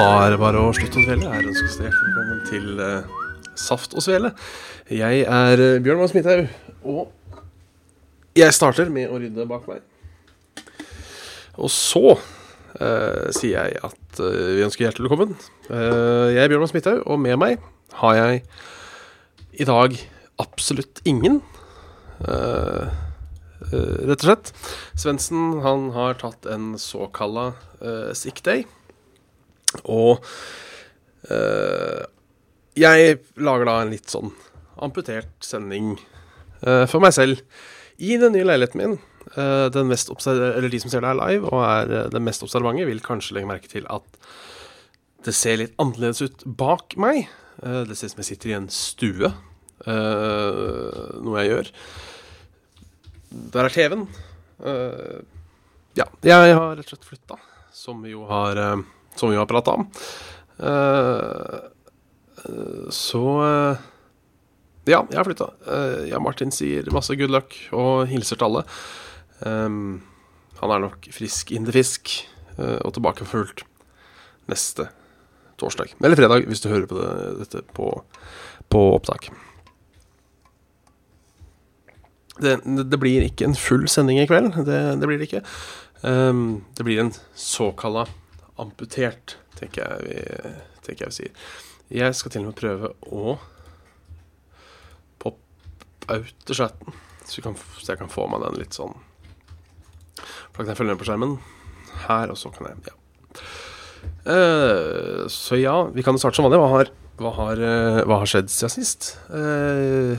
Det 0.00 0.38
bare 0.40 0.60
å 0.64 0.68
slutte 0.72 0.96
å 0.96 1.02
dvele. 1.04 1.26
Jeg 1.28 1.50
ønsker 1.50 1.66
dere 1.68 1.90
hjertelig 1.90 2.06
velkommen 2.06 2.38
til 2.48 2.78
eh, 2.80 3.50
Saft 3.60 3.92
og 3.92 4.00
Svele. 4.00 4.30
Jeg 4.88 5.26
er 5.28 5.60
uh, 5.60 5.80
Bjørn 5.84 6.00
Mads 6.00 6.14
Midthaug, 6.16 6.46
og 6.88 7.10
jeg 8.38 8.56
starter 8.56 8.88
med 8.94 9.12
å 9.12 9.18
rydde 9.20 9.44
bak 9.50 9.68
meg. 9.68 9.84
Og 11.60 11.68
så 11.74 12.14
eh, 12.14 13.28
sier 13.36 13.68
jeg 13.68 13.76
at 13.90 14.24
eh, 14.24 14.40
vi 14.56 14.64
ønsker 14.64 14.86
hjertelig 14.86 15.10
velkommen. 15.10 15.36
Eh, 15.68 16.32
jeg 16.32 16.46
er 16.46 16.54
Bjørn 16.54 16.64
Mads 16.64 16.74
Midthaug, 16.78 17.04
og 17.04 17.20
med 17.20 17.36
meg 17.44 17.68
har 18.00 18.16
jeg 18.22 18.42
i 19.60 19.68
dag 19.68 20.00
absolutt 20.40 21.04
ingen. 21.04 21.42
Eh, 22.24 22.88
eh, 23.68 23.96
rett 24.08 24.16
og 24.22 24.28
slett. 24.30 24.56
Svendsen 24.96 25.58
han 25.66 25.90
har 25.92 26.16
tatt 26.24 26.48
en 26.48 26.72
såkalla 26.80 27.50
sick 28.16 28.40
day. 28.48 28.64
Og 29.84 30.24
eh, 31.30 32.06
jeg 32.80 33.18
lager 33.40 33.68
da 33.68 33.76
en 33.82 33.92
litt 33.92 34.10
sånn 34.10 34.32
amputert 34.80 35.32
sending 35.44 35.94
eh, 36.64 36.86
for 36.88 37.02
meg 37.04 37.14
selv 37.16 37.42
i 38.00 38.16
den 38.20 38.32
nye 38.34 38.46
leiligheten 38.48 38.80
min. 38.80 38.98
Eh, 39.36 39.66
den 39.74 39.90
mest 39.90 40.10
eller 40.26 40.70
de 40.72 40.80
som 40.80 40.92
ser 40.92 41.04
det 41.04 41.10
her 41.12 41.18
live 41.18 41.50
og 41.50 41.64
er 41.66 41.92
eh, 41.92 42.08
den 42.14 42.24
mest 42.26 42.44
observante, 42.46 42.86
vil 42.88 43.02
kanskje 43.04 43.36
legge 43.36 43.50
merke 43.50 43.70
til 43.70 43.88
at 43.92 44.06
det 45.26 45.34
ser 45.36 45.60
litt 45.60 45.76
annerledes 45.82 46.22
ut 46.24 46.46
bak 46.46 46.96
meg. 47.00 47.28
Eh, 47.62 47.82
det 47.88 47.98
ser 47.98 48.08
ut 48.08 48.16
som 48.16 48.22
jeg 48.24 48.30
sitter 48.32 48.52
i 48.52 48.56
en 48.56 48.70
stue, 48.72 49.32
eh, 49.84 50.62
noe 51.20 51.42
jeg 51.42 51.52
gjør. 51.52 51.74
Der 53.54 53.68
er 53.68 53.74
TV-en. 53.76 54.08
Ja, 55.96 56.06
jeg 56.24 56.54
har 56.56 56.74
rett 56.76 56.88
og 56.88 56.90
slett 56.90 57.06
flytta, 57.06 57.36
som 57.74 58.00
vi 58.04 58.12
jo 58.14 58.24
har 58.28 58.58
som 59.16 59.30
vi 59.32 59.38
har 59.38 59.48
prata 59.50 59.78
om. 59.78 59.88
Eh, 60.58 61.56
eh, 62.44 62.86
så 62.90 63.24
eh, 63.46 63.88
Ja, 64.88 65.04
jeg 65.10 65.18
har 65.18 65.26
flytta. 65.28 65.46
ja, 66.08 66.18
Martin 66.18 66.50
sier 66.50 66.88
masse 66.90 67.14
good 67.14 67.30
luck 67.30 67.52
og 67.70 68.08
hilser 68.08 68.40
til 68.40 68.46
alle. 68.48 68.62
Han 70.60 70.72
er 70.74 70.82
nok 70.82 71.08
frisk 71.14 71.52
in 71.56 71.64
the 71.68 71.72
fisk 71.72 72.10
eh, 72.58 72.80
og 72.84 72.92
tilbake 72.96 73.24
for 73.24 73.44
fullt 73.44 73.62
neste 74.50 74.88
torsdag. 75.60 75.94
Eller 76.00 76.18
fredag, 76.18 76.48
hvis 76.48 76.64
du 76.64 76.68
hører 76.72 76.88
på 76.90 76.98
det, 76.98 77.12
dette 77.44 77.62
på, 77.76 77.92
på 78.72 78.82
opptak. 78.96 79.30
Det, 82.40 82.56
det 82.64 83.00
blir 83.00 83.24
ikke 83.28 83.48
en 83.48 83.56
full 83.56 83.86
sending 83.88 84.20
i 84.20 84.28
kveld. 84.28 84.56
Det, 84.66 84.80
det 85.00 85.08
blir 85.08 85.20
det 85.20 85.28
ikke. 85.28 85.44
Um, 86.00 86.62
det 86.76 86.88
blir 86.88 87.02
en 87.02 87.12
såkalla 87.36 88.06
amputert, 88.60 89.36
tenker 89.58 89.84
jeg, 89.84 90.06
vi, 90.06 90.54
tenker 90.86 91.06
jeg 91.06 91.12
vi 91.12 91.18
sier. 91.18 91.46
Jeg 91.90 92.14
skal 92.14 92.34
til 92.34 92.44
og 92.44 92.50
med 92.50 92.58
prøve 92.60 92.92
å 93.10 93.36
pop-oute 95.22 96.56
chatten, 96.56 97.00
så, 97.24 97.42
kan, 97.44 97.56
så 97.78 97.92
jeg 97.92 98.00
kan 98.02 98.12
få 98.12 98.28
meg 98.30 98.44
den 98.44 98.58
litt 98.58 98.74
sånn 98.74 98.96
For 100.18 100.60
da 100.60 100.64
kan 100.64 100.72
jeg 100.72 100.80
følge 100.80 100.94
med 100.94 101.02
på 101.02 101.08
skjermen 101.08 101.36
her, 102.06 102.30
og 102.32 102.38
så 102.38 102.52
kan 102.54 102.70
jeg 102.70 102.90
Ja. 102.90 102.96
Uh, 104.24 105.26
så 105.28 105.58
ja, 105.60 105.74
vi 105.92 106.02
kan 106.04 106.16
jo 106.16 106.22
starte 106.22 106.38
som 106.38 106.46
vanlig. 106.46 106.60
Hva 106.60 106.70
har, 106.72 106.90
hva 107.20 107.32
har, 107.36 107.60
uh, 107.60 108.00
hva 108.08 108.20
har 108.22 108.30
skjedd 108.30 108.52
siden 108.52 108.72
sist? 108.72 109.10
Uh, 109.28 110.16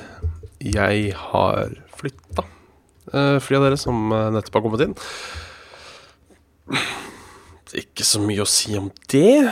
jeg 0.62 1.14
har 1.18 1.74
flytta. 1.98 2.46
Uh, 3.10 3.38
flere 3.42 3.62
av 3.62 3.68
dere 3.70 3.80
som 3.82 4.12
nettopp 4.36 4.60
har 4.60 4.66
kommet 4.68 4.86
inn. 4.86 4.98
Ikke 7.78 8.04
så 8.04 8.20
mye 8.20 8.44
å 8.44 8.50
si 8.50 8.74
om 8.76 8.90
det. 9.12 9.48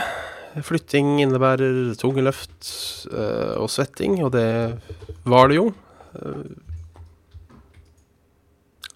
Flytting 0.66 1.20
innebærer 1.22 1.94
tunge 2.00 2.24
løft 2.26 2.68
eh, 3.08 3.54
og 3.56 3.70
svetting, 3.72 4.18
og 4.24 4.32
det 4.34 4.76
var 5.24 5.48
det 5.48 5.60
jo. 5.60 5.70
Eh, 6.18 6.42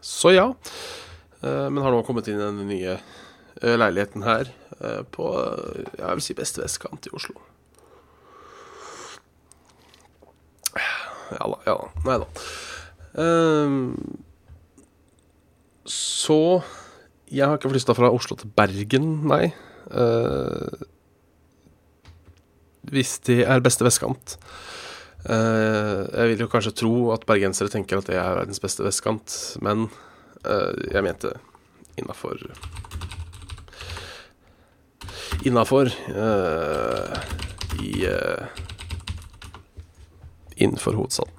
så 0.05 0.35
ja. 0.35 0.49
Eh, 1.41 1.67
men 1.71 1.81
har 1.85 1.95
nå 1.95 2.03
kommet 2.05 2.29
inn 2.29 2.41
i 2.41 2.45
den 2.45 2.67
nye 2.69 2.99
leiligheten 3.65 4.25
her 4.27 4.49
på 5.15 5.27
jeg 5.95 6.17
vil 6.19 6.23
si 6.27 6.35
beste 6.37 6.59
vestkant 6.61 7.07
i 7.07 7.13
Oslo. 7.15 7.37
Ja 10.75 11.47
da, 11.49 11.59
ja 11.65 11.77
da. 11.79 11.87
Nei 12.05 12.17
da. 12.21 12.27
Så 15.87 16.41
jeg 17.33 17.47
har 17.49 17.57
ikke 17.59 17.71
flytta 17.73 17.95
fra 17.97 18.11
Oslo 18.13 18.37
til 18.39 18.51
Bergen, 18.57 19.09
nei. 19.31 19.49
Uh, 19.89 20.69
hvis 22.93 23.17
de 23.25 23.41
er 23.45 23.65
beste 23.65 23.85
vestkant. 23.87 24.37
Uh, 25.25 26.05
jeg 26.05 26.35
vil 26.35 26.45
jo 26.45 26.51
kanskje 26.53 26.75
tro 26.83 26.95
at 27.15 27.25
bergensere 27.29 27.73
tenker 27.73 28.01
at 28.01 28.11
det 28.11 28.19
er 28.21 28.37
verdens 28.37 28.61
beste 28.61 28.85
vestkant, 28.85 29.37
men 29.65 29.87
uh, 30.45 30.73
jeg 30.93 31.05
mente 31.07 31.35
innafor 32.01 32.41
Innafor 35.45 35.91
i 37.83 38.07
Innenfor 40.57 40.95
hovedstaden. 40.95 41.33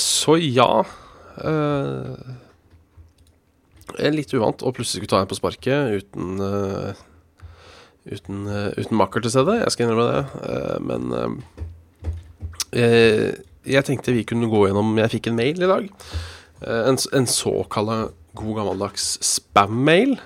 Så 0.00 0.34
ja. 0.40 0.70
er 1.44 2.40
litt 4.14 4.32
uvant 4.34 4.62
å 4.62 4.72
plutselig 4.74 5.00
skulle 5.00 5.12
ta 5.12 5.22
en 5.22 5.30
på 5.30 5.38
sparket 5.38 6.00
uten 6.00 6.42
uh, 6.42 6.90
uten, 8.10 8.44
uh, 8.48 8.70
uten 8.78 8.98
makker 8.98 9.24
til 9.24 9.32
stede. 9.34 9.58
Jeg 9.60 9.74
skal 9.74 9.86
innrømme 9.86 10.08
det. 10.10 10.22
Uh, 10.44 10.76
men 10.84 11.02
eh, 12.72 13.30
jeg 13.66 13.86
tenkte 13.86 14.14
vi 14.14 14.24
kunne 14.24 14.48
gå 14.50 14.62
gjennom 14.66 14.94
Jeg 15.02 15.12
fikk 15.16 15.30
en 15.30 15.40
mail 15.40 15.58
i 15.60 15.70
dag. 15.70 15.90
En, 16.60 16.98
en 17.16 17.26
såkalla 17.28 18.10
god 18.36 18.56
gammeldags 18.58 19.14
spam-mail. 19.24 20.18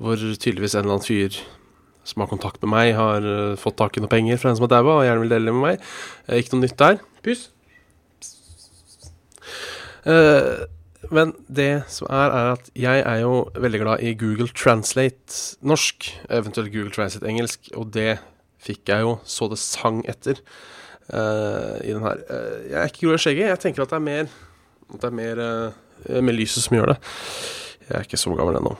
hvor 0.00 0.16
tydeligvis 0.16 0.74
en 0.74 0.86
eller 0.86 0.96
annen 0.96 1.04
fyr 1.04 1.36
som 2.08 2.22
har 2.24 2.30
kontakt 2.30 2.62
med 2.64 2.72
meg, 2.72 2.94
har 2.96 3.26
fått 3.60 3.76
tak 3.76 3.96
i 3.96 4.00
noen 4.00 4.10
penger 4.10 4.40
fra 4.40 4.50
en 4.50 4.56
som 4.56 4.64
har 4.64 4.72
daua, 4.72 4.94
og 4.96 5.04
gjerne 5.04 5.22
vil 5.22 5.34
dele 5.34 5.50
det 5.50 5.54
med 5.54 5.66
meg. 5.66 5.90
Ikke 6.40 6.56
noe 6.56 6.64
nytt 6.64 6.78
der. 6.80 7.02
Pus. 7.20 7.50
Eh, 10.08 10.64
men 11.10 11.32
det 11.50 11.82
som 11.90 12.08
er, 12.10 12.32
er 12.32 12.50
at 12.54 12.68
jeg 12.78 13.02
er 13.02 13.22
jo 13.22 13.44
veldig 13.58 13.80
glad 13.82 14.02
i 14.06 14.12
Google 14.18 14.48
Translate 14.54 15.56
norsk, 15.66 16.06
eventuelt 16.30 16.72
Google 16.72 16.94
Translate 16.94 17.28
engelsk, 17.28 17.70
og 17.74 17.90
det 17.94 18.20
fikk 18.62 18.92
jeg 18.92 19.06
jo 19.06 19.16
så 19.24 19.48
det 19.50 19.58
sang 19.62 20.02
etter 20.10 20.38
uh, 21.10 21.80
i 21.82 21.90
den 21.90 22.04
her. 22.04 22.22
Uh, 22.30 22.56
jeg 22.70 22.78
er 22.78 22.92
ikke 22.92 23.08
grå 23.08 23.16
i 23.16 23.24
skjegget, 23.24 23.50
jeg 23.50 23.62
tenker 23.64 23.84
at 23.84 23.92
det 23.92 23.98
er 23.98 24.06
mer, 24.06 24.30
det 24.94 25.10
er 25.10 25.18
mer 25.18 25.42
uh, 25.42 26.20
med 26.22 26.38
lyset 26.38 26.66
som 26.66 26.78
gjør 26.78 26.94
det. 26.94 26.98
Jeg 27.88 27.96
er 27.98 28.06
ikke 28.06 28.20
så 28.20 28.34
gammel 28.38 28.60
ennå. 28.60 28.76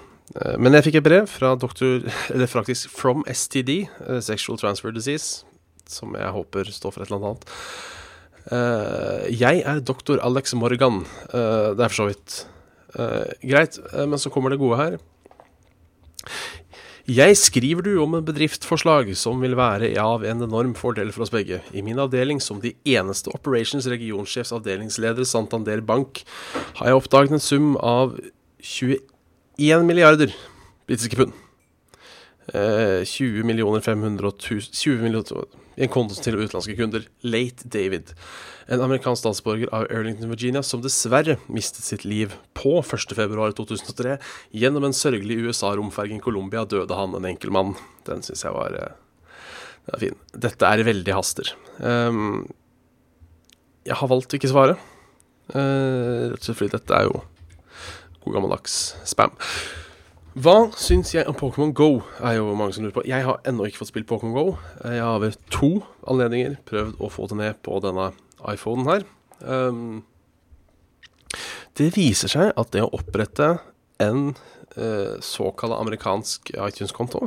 Men 0.63 0.77
jeg 0.77 0.87
fikk 0.87 1.01
et 1.01 1.07
brev 1.09 1.25
fra 1.27 1.57
doktor, 1.59 2.05
eller 2.31 2.47
faktisk 2.47 2.93
From 2.95 3.25
STD, 3.27 3.89
Sexual 4.23 4.61
Transfer 4.61 4.95
Disease, 4.95 5.43
som 5.91 6.15
jeg 6.15 6.31
håper 6.31 6.71
står 6.71 6.95
for 6.95 7.03
et 7.03 7.11
eller 7.11 7.33
annet. 7.33 7.49
Eh, 8.49 9.29
jeg 9.37 9.61
er 9.69 9.83
doktor 9.85 10.23
Alex 10.25 10.55
Morgan. 10.57 11.03
Eh, 11.29 11.77
det 11.77 11.85
er 11.85 11.93
for 11.93 11.99
så 11.99 12.09
vidt 12.09 12.39
eh, 12.97 13.35
greit, 13.53 13.81
men 14.07 14.19
så 14.21 14.33
kommer 14.33 14.53
det 14.53 14.61
gode 14.63 14.81
her. 14.81 14.99
Jeg 17.11 17.35
skriver 17.41 17.83
du 17.83 17.95
om 17.99 18.13
en 18.15 18.25
bedriftsforslag 18.25 19.09
som 19.19 19.41
vil 19.43 19.57
være 19.59 19.89
av 19.99 20.23
en 20.23 20.45
enorm 20.47 20.77
fordel 20.79 21.11
for 21.11 21.25
oss 21.25 21.33
begge. 21.35 21.59
I 21.75 21.83
min 21.83 21.99
avdeling, 21.99 22.39
som 22.45 22.61
de 22.63 22.75
eneste 22.87 23.33
Operations 23.35 23.89
regionsjefs 23.91 24.53
avdelingsleder 24.55 25.27
Santander 25.27 25.83
Bank, 25.83 26.23
har 26.79 26.91
jeg 26.93 27.01
oppdaget 27.01 27.35
en 27.35 27.43
sum 27.43 27.73
av 27.83 28.15
21 28.63 29.89
milliarder 29.89 30.31
britiske 30.87 31.19
pund. 31.19 31.35
Eh, 32.55 33.03
20 33.05 33.45
millioner 33.47 33.81
500 33.81 34.31
000 34.51 34.61
20 34.61 35.03
millioner 35.03 35.45
i 35.81 35.87
en 35.87 35.93
konto 35.93 36.15
til 36.21 36.37
utenlandske 36.37 36.77
kunder. 36.79 37.07
Late 37.27 37.67
David. 37.73 38.15
En 38.71 38.85
amerikansk 38.85 39.25
statsborger 39.25 39.73
av 39.75 39.89
Erlington, 39.91 40.31
Virginia, 40.31 40.63
som 40.63 40.85
dessverre 40.85 41.41
mistet 41.51 41.87
sitt 41.89 42.05
liv 42.07 42.37
på 42.55 42.77
1.2.2003. 42.85 44.19
Gjennom 44.55 44.87
en 44.87 44.95
sørgelig 44.95 45.41
USA-romferging 45.49 46.23
Colombia 46.23 46.67
døde 46.69 46.95
han, 46.95 47.17
en 47.17 47.29
enkel 47.33 47.51
mann. 47.55 47.75
Den 48.07 48.23
syns 48.27 48.45
jeg 48.47 48.55
var 48.55 48.61
var, 48.61 48.93
er 49.91 50.03
fin. 50.03 50.17
Dette 50.37 50.69
er 50.69 50.87
veldig 50.87 51.17
haster. 51.17 51.53
Um, 51.79 52.47
jeg 53.87 53.97
har 53.97 54.11
valgt 54.11 54.35
å 54.35 54.41
ikke 54.41 54.53
svare. 54.53 54.77
Uh, 55.51 56.31
rett 56.31 56.39
og 56.39 56.47
slett 56.47 56.61
fordi 56.61 56.77
dette 56.77 56.97
er 56.97 57.09
jo 57.09 57.23
god 58.21 58.37
gammeldags 58.37 58.81
spam. 59.09 59.33
Hva 60.39 60.69
syns 60.79 61.11
jeg 61.11 61.27
om 61.27 61.35
Pokémon 61.35 61.73
Go, 61.75 62.05
er 62.23 62.37
jo 62.37 62.53
mange 62.55 62.77
som 62.77 62.85
lurer 62.85 62.95
på. 62.95 63.03
Jeg 63.09 63.25
har 63.27 63.41
ennå 63.51 63.65
ikke 63.67 63.81
fått 63.81 63.91
spilt 63.91 64.07
Pokémon 64.07 64.37
Go. 64.37 64.45
Jeg 64.87 65.03
har 65.03 65.19
ved 65.19 65.35
to 65.51 65.81
anledninger 66.07 66.55
prøvd 66.71 67.01
å 67.03 67.09
få 67.11 67.27
det 67.33 67.39
ned 67.41 67.59
på 67.67 67.81
denne 67.83 68.13
iPhonen 68.53 68.87
her. 68.87 69.03
Um, 69.43 70.05
det 71.75 71.91
viser 71.97 72.31
seg 72.31 72.53
at 72.55 72.71
det 72.71 72.85
å 72.85 72.93
opprette 72.95 73.57
en 73.99 74.31
uh, 74.79 75.19
såkalt 75.19 75.75
amerikansk 75.81 76.55
iTunes-konto 76.55 77.27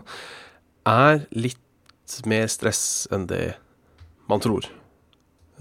er 0.87 1.25
litt 1.35 2.15
mer 2.29 2.47
stress 2.51 3.03
enn 3.11 3.27
det 3.27 3.57
man 4.31 4.39
tror. 4.43 4.69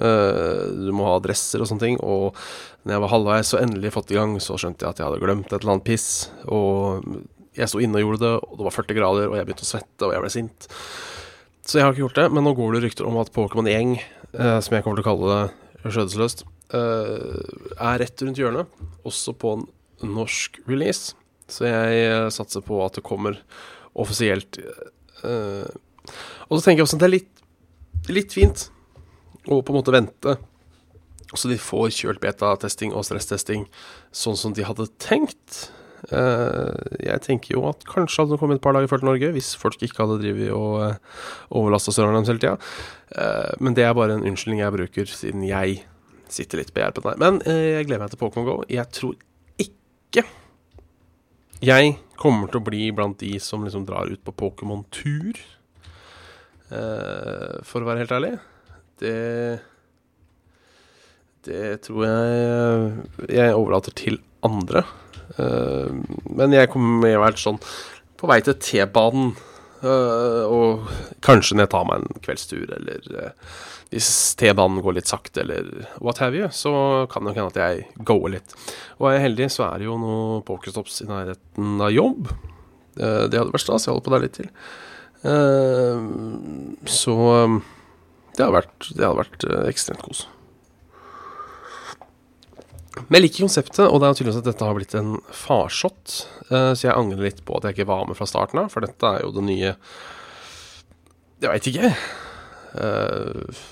Uh, 0.01 0.73
du 0.73 0.89
må 0.97 1.05
ha 1.05 1.19
adresser 1.19 1.61
og 1.61 1.69
sånne 1.69 1.85
ting. 1.85 1.99
Og 2.01 2.37
når 2.85 2.97
jeg 2.97 3.05
var 3.05 3.13
halvveis 3.13 3.53
og 3.57 3.63
endelig 3.63 3.95
fått 3.95 4.13
i 4.15 4.19
gang, 4.19 4.37
så 4.43 4.59
skjønte 4.61 4.87
jeg 4.87 4.95
at 4.95 5.03
jeg 5.03 5.09
hadde 5.09 5.23
glemt 5.23 5.51
et 5.51 5.59
eller 5.59 5.75
annet 5.77 5.89
piss. 5.89 6.09
Og 6.49 7.05
jeg 7.59 7.69
sto 7.69 7.83
inne 7.83 8.01
og 8.01 8.07
gjorde 8.07 8.23
det, 8.25 8.33
og 8.41 8.61
det 8.61 8.69
var 8.69 8.77
40 8.79 8.99
grader, 8.99 9.29
og 9.29 9.37
jeg 9.37 9.49
begynte 9.49 9.67
å 9.67 9.73
svette, 9.73 10.07
og 10.07 10.15
jeg 10.15 10.25
ble 10.25 10.33
sint. 10.33 10.69
Så 11.63 11.79
jeg 11.79 11.87
har 11.87 11.95
ikke 11.95 12.07
gjort 12.07 12.23
det, 12.23 12.29
men 12.35 12.47
nå 12.47 12.55
går 12.59 12.77
det 12.77 12.85
rykter 12.87 13.09
om 13.09 13.21
at 13.21 13.33
Pokémon 13.35 13.69
Gjeng, 13.71 13.97
uh, 14.39 14.59
som 14.65 14.77
jeg 14.77 14.87
kommer 14.87 14.99
til 14.99 15.05
å 15.05 15.11
kalle 15.11 15.37
det 15.85 15.93
skjødesløst, 15.93 16.47
uh, 16.75 17.77
er 17.77 18.03
rett 18.03 18.25
rundt 18.25 18.41
hjørnet. 18.41 18.81
Også 19.07 19.37
på 19.37 19.59
en 19.61 19.67
norsk 20.17 20.63
release. 20.71 21.13
Så 21.53 21.69
jeg 21.69 22.33
satser 22.33 22.65
på 22.65 22.79
at 22.83 22.97
det 22.97 23.05
kommer 23.05 23.37
offisielt. 23.93 24.57
og 25.23 26.55
så 26.55 26.63
tenker 26.65 26.81
jeg 26.81 26.87
også 26.87 26.97
at 26.97 27.03
det 27.03 27.09
er 27.09 27.13
litt, 27.19 27.43
litt 28.09 28.33
fint 28.33 28.71
og 29.49 29.63
på 29.65 29.73
en 29.73 29.79
måte 29.81 29.95
vente. 29.95 30.37
Så 31.33 31.49
de 31.49 31.57
får 31.61 31.93
kjølt 31.97 32.21
beta-testing 32.23 32.93
og 32.93 33.07
stresstesting 33.09 33.65
sånn 34.15 34.37
som 34.39 34.53
de 34.57 34.67
hadde 34.67 34.91
tenkt. 35.01 35.71
Uh, 36.11 36.75
jeg 36.99 37.23
tenker 37.23 37.55
jo 37.55 37.63
at 37.71 37.85
kanskje 37.87 38.25
hadde 38.25 38.35
det 38.35 38.41
kommet 38.43 38.59
et 38.59 38.65
par 38.65 38.75
dager 38.77 38.91
før 38.91 39.01
til 39.01 39.09
Norge, 39.09 39.31
hvis 39.37 39.53
folk 39.59 39.81
ikke 39.87 40.03
hadde 40.03 40.19
drevet 40.25 40.51
og 40.57 40.81
eh, 40.83 40.97
overlasta 41.55 41.95
serverne 41.95 42.21
deres 42.21 42.33
hele 42.33 42.43
tida. 42.43 42.57
Uh, 43.15 43.53
men 43.63 43.79
det 43.79 43.87
er 43.87 43.97
bare 43.97 44.19
en 44.19 44.27
unnskyldning 44.29 44.65
jeg 44.65 44.77
bruker, 44.77 45.13
siden 45.15 45.47
jeg 45.47 45.81
sitter 46.33 46.61
litt 46.61 46.75
begjærpet 46.75 47.07
der. 47.07 47.21
Men 47.23 47.41
jeg 47.45 47.89
gleder 47.89 48.05
meg 48.05 48.13
til 48.13 48.21
Pokémon 48.21 48.49
GO. 48.49 48.61
Jeg 48.73 48.89
tror 48.93 49.17
ikke 49.63 50.27
jeg 51.63 51.97
kommer 52.19 52.51
til 52.51 52.59
å 52.59 52.67
bli 52.67 52.87
blant 52.91 53.21
de 53.23 53.37
som 53.41 53.63
liksom 53.63 53.85
drar 53.87 54.11
ut 54.11 54.23
på 54.27 54.35
Pokémon-tur, 54.35 55.39
for 56.73 57.85
å 57.85 57.87
være 57.87 58.03
helt 58.03 58.15
ærlig. 58.17 58.33
Det 59.01 59.61
Det 61.43 61.81
tror 61.83 62.05
jeg 62.07 63.39
jeg 63.39 63.55
overlater 63.55 63.95
til 63.99 64.21
andre. 64.47 64.85
Uh, 65.39 66.03
men 66.31 66.55
jeg 66.55 66.71
kommer 66.73 67.03
med 67.03 67.41
sånn 67.41 67.61
på 68.21 68.29
vei 68.31 68.41
til 68.45 68.59
T-banen. 68.61 69.33
Uh, 69.83 70.47
og 70.47 70.91
kanskje 71.27 71.57
når 71.57 71.67
jeg 71.67 71.73
tar 71.73 71.87
meg 71.89 72.03
en 72.03 72.23
kveldstur, 72.23 72.75
eller 72.77 73.09
uh, 73.19 73.57
hvis 73.91 74.11
T-banen 74.39 74.83
går 74.85 74.99
litt 75.01 75.11
sakte, 75.11 75.43
eller 75.43 75.89
what 75.99 76.23
have 76.23 76.39
you, 76.39 76.47
så 76.55 76.73
kan 77.11 77.27
det 77.27 77.35
hende 77.37 77.51
at 77.51 77.61
jeg 77.61 78.07
goer 78.07 78.37
litt. 78.37 78.55
Og 79.01 79.11
er 79.11 79.19
jeg 79.19 79.27
heldig, 79.27 79.51
så 79.53 79.67
er 79.67 79.83
det 79.83 79.91
jo 79.91 79.99
noen 80.01 80.47
pokerstops 80.47 81.03
i 81.03 81.11
nærheten 81.11 81.83
av 81.83 81.93
jobb. 81.93 82.31
det 82.95 83.37
hadde 83.37 83.53
vært 83.53 83.65
stas. 83.65 83.87
Jeg 83.89 83.93
holder 83.93 84.07
på 84.07 84.15
der 84.15 84.25
litt 84.25 84.39
til. 84.39 84.49
så 86.89 87.17
det 88.33 88.45
hadde 88.47 88.55
vært, 88.55 88.87
det 88.97 89.05
hadde 89.05 89.21
vært 89.21 89.45
uh, 89.49 89.65
ekstremt 89.69 90.05
kos. 90.07 90.25
Men 92.97 93.19
jeg 93.19 93.25
liker 93.27 93.45
konseptet, 93.47 93.85
og 93.89 94.01
det 94.01 94.09
er 94.09 94.17
tydeligvis 94.19 94.41
at 94.41 94.49
dette 94.49 94.69
har 94.69 94.77
blitt 94.77 94.97
en 94.97 95.13
farsott. 95.37 96.17
Uh, 96.49 96.73
så 96.73 96.89
jeg 96.89 96.97
angrer 96.97 97.29
litt 97.29 97.43
på 97.45 97.59
at 97.59 97.69
jeg 97.69 97.77
ikke 97.77 97.91
var 97.93 98.09
med 98.09 98.17
fra 98.17 98.29
starten 98.29 98.63
av, 98.65 98.73
for 98.73 98.85
dette 98.85 99.13
er 99.13 99.27
jo 99.27 99.35
det 99.37 99.45
nye 99.49 99.75
Jeg 101.43 101.51
veit 101.51 101.69
ikke. 101.73 101.93
Uh, 102.73 103.63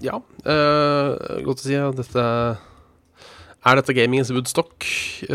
ja, 0.00 0.16
godt 1.44 1.60
å 1.60 1.64
si 1.66 1.74
at 1.76 1.98
dette 1.98 2.22
Er 2.24 3.76
dette 3.76 3.92
gamingens 3.92 4.30
Woodstock, 4.32 4.86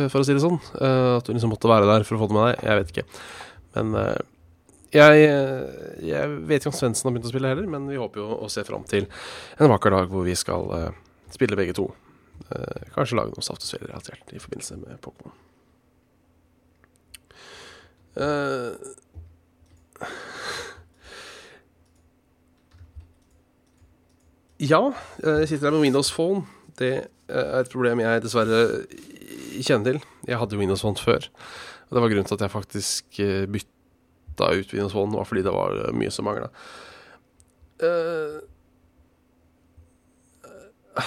for 0.10 0.18
å 0.18 0.26
si 0.26 0.34
det 0.34 0.42
sånn? 0.42 0.58
at 0.74 1.28
du 1.28 1.36
liksom 1.36 1.54
måtte 1.54 1.70
være 1.70 1.86
der 1.86 2.08
for 2.08 2.18
å 2.18 2.24
få 2.24 2.32
det 2.32 2.36
med 2.36 2.48
deg? 2.50 2.64
Jeg 2.66 2.80
vet 2.82 2.96
ikke. 2.96 3.06
Men 3.78 3.94
jeg, 4.96 5.28
jeg, 6.08 6.36
vet 6.48 6.62
ikke 6.62 6.72
om 6.72 6.78
Svendsen 6.78 7.08
har 7.08 7.16
begynt 7.16 7.28
å 7.28 7.32
spille 7.34 7.52
heller, 7.52 7.68
men 7.70 7.88
vi 7.90 8.00
håper 8.00 8.22
jo 8.22 8.28
å 8.46 8.50
se 8.52 8.64
fram 8.68 8.86
til 8.90 9.08
en 9.60 9.72
vakker 9.72 9.96
dag 9.96 10.12
hvor 10.12 10.26
vi 10.28 10.36
skal 10.40 10.70
uh, 10.72 10.92
spille 11.34 11.58
begge 11.60 11.76
to. 11.78 11.90
Uh, 12.52 12.86
kanskje 12.96 13.18
lage 13.20 13.34
noen 13.34 13.46
saftesveler 13.46 13.92
relatert 13.92 14.32
i 14.32 14.42
forbindelse 14.42 14.80
med 14.84 15.02
Pokémon. 15.04 15.36
Uh, 18.16 18.72
ja, 24.64 24.82
jeg 25.20 25.52
sitter 25.52 25.68
her 25.68 25.76
med 25.76 25.88
Windows 25.90 26.14
Phone. 26.16 26.46
Det 26.80 26.96
er 27.28 27.62
et 27.62 27.72
problem 27.72 28.04
jeg 28.04 28.24
dessverre 28.24 28.66
kjenner 29.60 29.96
til. 29.96 30.04
Jeg 30.28 30.40
hadde 30.40 30.60
Windows 30.60 30.84
Phone 30.84 31.00
før. 31.00 31.32
Og 31.86 31.96
det 31.96 32.02
var 32.02 32.12
grunnen 32.12 32.28
til 32.28 32.38
at 32.40 32.44
jeg 32.48 32.54
faktisk 32.56 33.24
bytta 33.52 33.75
bytta 34.36 34.54
ut 34.54 34.74
Vinnosvollen 34.74 35.14
var 35.14 35.26
fordi 35.26 35.44
det 35.44 35.54
var 35.54 35.88
eh, 35.88 35.94
mye 35.94 36.12
som 36.12 36.26
mangla. 36.26 36.50
Uh, 37.84 38.44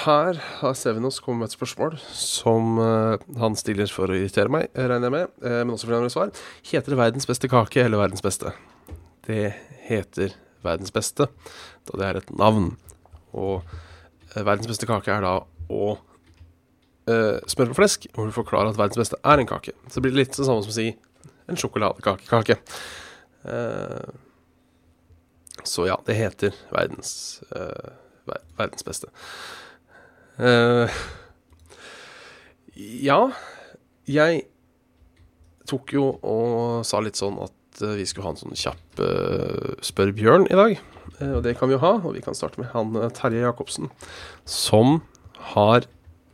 her 0.05 0.37
har 0.61 0.75
Sevenos 0.77 1.21
kommet 1.21 1.41
med 1.41 1.49
et 1.49 1.57
spørsmål 1.57 1.97
som 2.13 2.77
uh, 2.79 3.17
han 3.41 3.57
stiller 3.57 3.89
for 3.89 4.11
å 4.11 4.17
irritere 4.17 4.53
meg, 4.53 4.69
regner 4.77 5.09
jeg 5.09 5.17
med, 5.17 5.33
uh, 5.45 5.63
men 5.63 5.75
også 5.75 5.89
fordi 5.89 5.97
han 5.97 6.07
vil 6.09 6.15
svar. 6.17 6.35
Heter 6.73 6.95
det 6.95 7.01
verdens 7.01 7.29
beste 7.29 7.49
kake 7.49 7.85
eller 7.85 8.03
verdens 8.03 8.25
beste? 8.25 8.53
Det 9.29 9.55
heter 9.89 10.37
verdens 10.65 10.93
beste, 10.93 11.29
da 11.89 12.01
det 12.01 12.07
er 12.09 12.21
et 12.21 12.31
navn. 12.37 12.75
Og 13.37 13.65
verdens 14.35 14.69
beste 14.69 14.89
kake 14.89 15.13
er 15.13 15.25
da 15.25 15.39
å 15.69 15.97
smøre 17.09 17.73
på 17.73 17.77
flesk, 17.79 18.03
hvor 18.13 18.27
du 18.29 18.35
forklarer 18.35 18.69
at 18.69 18.77
verdens 18.77 18.99
beste 19.01 19.17
er 19.25 19.41
en 19.41 19.49
kake. 19.49 19.73
Så 19.89 20.03
blir 20.05 20.13
det 20.13 20.19
litt 20.19 20.35
det 20.37 20.45
samme 20.45 20.61
som 20.61 20.73
å 20.73 20.77
si 20.77 20.91
en 21.49 21.57
sjokoladekakekake. 21.57 22.53
Eh, 22.53 23.08
så 25.69 25.87
ja, 25.87 25.97
det 26.07 26.17
heter 26.19 26.55
verdens, 26.73 27.43
uh, 27.53 27.93
verdens 28.59 28.85
beste. 28.87 29.11
Uh, 30.39 30.91
ja, 32.79 33.21
jeg 34.09 34.45
tok 35.69 35.93
jo 35.93 36.11
og 36.23 36.87
sa 36.89 37.03
litt 37.05 37.19
sånn 37.19 37.41
at 37.43 37.83
vi 37.99 38.07
skulle 38.09 38.27
ha 38.27 38.33
en 38.33 38.39
sånn 38.41 38.59
kjapp 38.59 39.01
Spør 39.87 40.11
Bjørn 40.17 40.47
i 40.51 40.57
dag. 40.59 40.79
og 41.29 41.43
det 41.45 41.53
kan 41.59 41.71
vi 41.71 41.77
jo 41.77 41.83
ha, 41.83 41.93
og 42.01 42.15
vi 42.17 42.23
kan 42.25 42.35
starte 42.35 42.59
med 42.59 42.71
han 42.73 42.97
Terje 43.15 43.45
Jacobsen, 43.45 43.91
som 44.49 45.03
har 45.53 45.87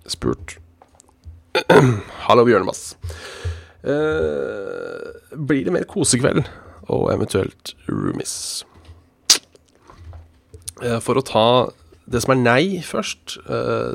spurt 0.09 0.57
Hallo, 2.29 2.47
Bjørnemass. 2.47 2.95
blir 3.85 5.67
det 5.67 5.75
mer 5.75 5.89
kosekveld 5.91 6.47
og 6.89 7.11
eventuelt 7.15 7.75
roomies. 7.89 8.65
Eh, 10.83 10.99
for 11.05 11.19
å 11.19 11.25
ta 11.25 11.47
det 12.11 12.21
som 12.25 12.35
er 12.35 12.43
nei 12.43 12.65
først 12.85 13.39
eh, 13.49 13.95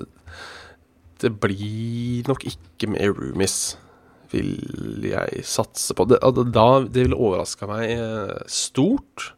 Det 1.19 1.29
blir 1.43 2.29
nok 2.29 2.45
ikke 2.47 2.89
mer 2.93 3.11
roomies, 3.11 3.75
vil 4.31 5.03
jeg 5.03 5.43
satse 5.43 5.93
på. 5.97 6.05
Det, 6.07 6.21
da, 6.53 6.67
det 6.85 7.03
ville 7.03 7.17
overraska 7.19 7.67
meg 7.69 7.91
eh, 7.91 8.37
stort. 8.47 9.33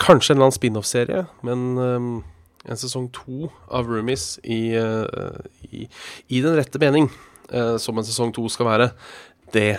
Kanskje 0.00 0.32
en 0.32 0.38
eller 0.38 0.48
annen 0.48 0.56
spin-off-serie, 0.56 1.26
men 1.46 1.76
en 1.78 2.80
sesong 2.80 3.10
to 3.14 3.52
av 3.68 3.86
Roomies 3.86 4.40
i, 4.42 4.74
i, 4.74 5.84
i, 5.84 6.40
den 6.42 6.56
rette 6.58 6.80
mening, 6.82 7.06
som 7.78 8.00
en 8.00 8.08
sesong 8.08 8.32
to 8.34 8.48
skal 8.50 8.66
være, 8.72 8.88
det 9.54 9.76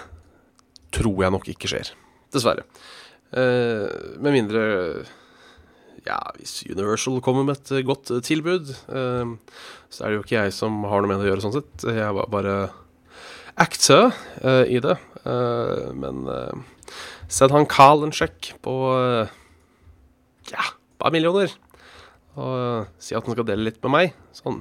tror 0.95 1.25
jeg 1.25 1.35
nok 1.35 1.51
ikke 1.51 1.73
skjer. 1.73 1.91
Dessverre. 2.35 2.65
Uh, 3.35 3.89
med 4.21 4.35
mindre 4.35 4.61
Ja, 6.05 6.19
hvis 6.37 6.61
Universal 6.69 7.17
kommer 7.25 7.47
med 7.47 7.57
et 7.57 7.85
godt 7.87 8.11
tilbud, 8.23 8.69
uh, 8.93 9.33
så 9.89 10.03
er 10.03 10.11
det 10.11 10.19
jo 10.19 10.25
ikke 10.25 10.37
jeg 10.37 10.53
som 10.53 10.83
har 10.85 11.01
noe 11.01 11.09
med 11.09 11.19
det 11.19 11.27
å 11.27 11.31
gjøre, 11.33 11.45
sånn 11.47 11.55
sett. 11.57 11.87
Jeg 11.89 12.25
bare 12.31 12.55
actor 13.55 14.11
i 14.67 14.81
det. 14.83 14.97
Men 15.95 16.25
send 17.31 17.53
han 17.55 17.67
Carl 17.71 18.03
en 18.03 18.11
sjekk 18.11 18.49
på 18.65 18.73
ja, 20.51 20.65
bare 20.99 21.15
millioner. 21.15 21.53
Og 22.35 22.89
si 22.99 23.15
at 23.15 23.23
han 23.23 23.37
skal 23.37 23.47
dele 23.47 23.69
litt 23.69 23.79
med 23.85 23.93
meg. 23.95 24.17
Sånn 24.35 24.59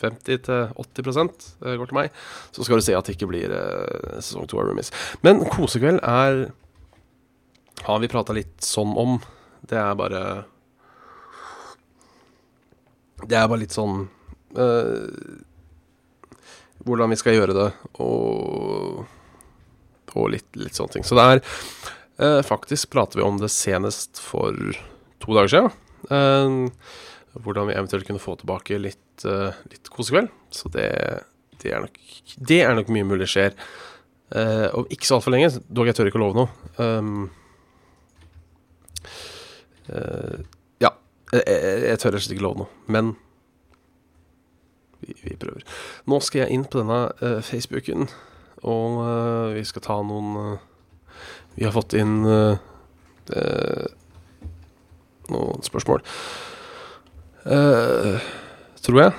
50-80% 0.00 1.48
går 1.80 1.90
til 1.90 1.96
meg. 1.96 2.12
Så 2.52 2.66
skal 2.66 2.80
du 2.80 2.84
se 2.84 2.96
at 2.96 3.08
det 3.08 3.16
ikke 3.16 3.30
blir 3.30 3.52
sesong 4.20 4.48
to 4.50 4.60
av 4.60 4.68
Roomies. 4.68 4.92
Men 5.24 5.42
kosekveld 5.48 6.04
er 6.04 6.50
Har 7.82 8.00
vi 8.02 8.10
prata 8.12 8.34
litt 8.36 8.60
sånn 8.64 8.92
om. 8.98 9.18
Det 9.66 9.78
er 9.78 9.94
bare 9.98 10.22
Det 13.26 13.36
er 13.36 13.48
bare 13.48 13.60
litt 13.62 13.76
sånn 13.76 14.06
hvordan 16.84 17.12
vi 17.12 17.18
skal 17.20 17.36
gjøre 17.36 17.54
det, 17.54 17.66
og, 18.02 19.04
og 20.16 20.30
litt, 20.32 20.48
litt, 20.58 20.74
sånne 20.74 20.96
ting. 20.96 21.06
Så 21.06 21.18
det 21.18 21.26
er 21.26 21.42
eh, 22.24 22.40
Faktisk 22.46 22.90
prater 22.90 23.20
vi 23.20 23.26
om 23.26 23.38
det 23.40 23.52
senest 23.52 24.20
for 24.22 24.56
to 25.20 25.36
dager 25.36 25.52
siden. 25.52 25.70
Eh, 26.10 26.56
hvordan 27.38 27.68
vi 27.68 27.76
eventuelt 27.76 28.08
kunne 28.08 28.22
få 28.22 28.34
tilbake 28.40 28.80
litt, 28.80 29.24
litt 29.70 29.92
kosekveld. 29.92 30.32
Så 30.50 30.72
det, 30.74 30.88
det, 31.62 31.70
er 31.70 31.84
nok, 31.84 32.00
det 32.50 32.62
er 32.64 32.74
nok 32.74 32.90
mye 32.90 33.06
mulig 33.06 33.28
skjer. 33.30 33.54
Uh, 34.30 34.66
og 34.78 34.90
ikke 34.94 35.08
så 35.08 35.16
altfor 35.16 35.34
lenge, 35.34 35.50
dog 35.70 35.88
jeg 35.88 35.96
tør 35.98 36.10
ikke 36.10 36.18
å 36.20 36.22
love 36.22 36.38
noe. 36.38 36.72
Um, 36.78 37.28
ja. 39.88 40.90
Jeg, 41.32 41.42
jeg, 41.46 41.82
jeg 41.88 41.98
tør 42.02 42.14
rett 42.14 42.20
og 42.20 42.24
slett 42.24 42.36
ikke 42.36 42.46
love 42.46 42.62
noe. 42.64 42.70
Men 42.90 43.14
vi, 45.00 45.14
vi, 45.24 45.36
prøver. 45.40 45.64
Nå 46.10 46.20
skal 46.24 46.44
jeg 46.44 46.56
inn 46.56 46.66
på 46.68 46.82
denne 46.82 47.00
uh, 47.22 47.40
Facebooken, 47.44 48.08
og 48.60 48.98
uh, 49.00 49.54
vi 49.54 49.64
skal 49.68 49.84
ta 49.86 49.96
noen 50.04 50.36
uh, 50.36 50.58
Vi 51.56 51.66
har 51.66 51.74
fått 51.74 51.96
inn 51.98 52.22
noen 55.30 55.62
spørsmål. 55.62 56.00
tror 58.80 59.00
jeg. 59.00 59.12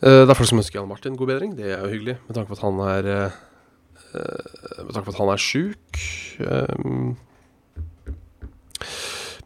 det 0.00 0.30
er 0.32 0.34
folk 0.34 0.50
som 0.50 0.60
ønsker 0.60 0.80
Jan 0.80 0.88
Martin 0.88 1.16
god 1.20 1.30
bedring. 1.30 1.54
Det 1.56 1.68
er 1.68 1.84
jo 1.84 1.92
hyggelig, 1.92 2.16
med 2.26 2.36
tanke 2.36 2.50
på 2.50 2.58
at 2.58 2.64
han 2.64 2.80
er 2.88 3.02
Med 4.10 4.92
tanke 4.96 5.06
på 5.06 5.14
at 5.14 5.20
han 5.20 5.32
er 5.36 5.44
sjuk. 5.44 6.02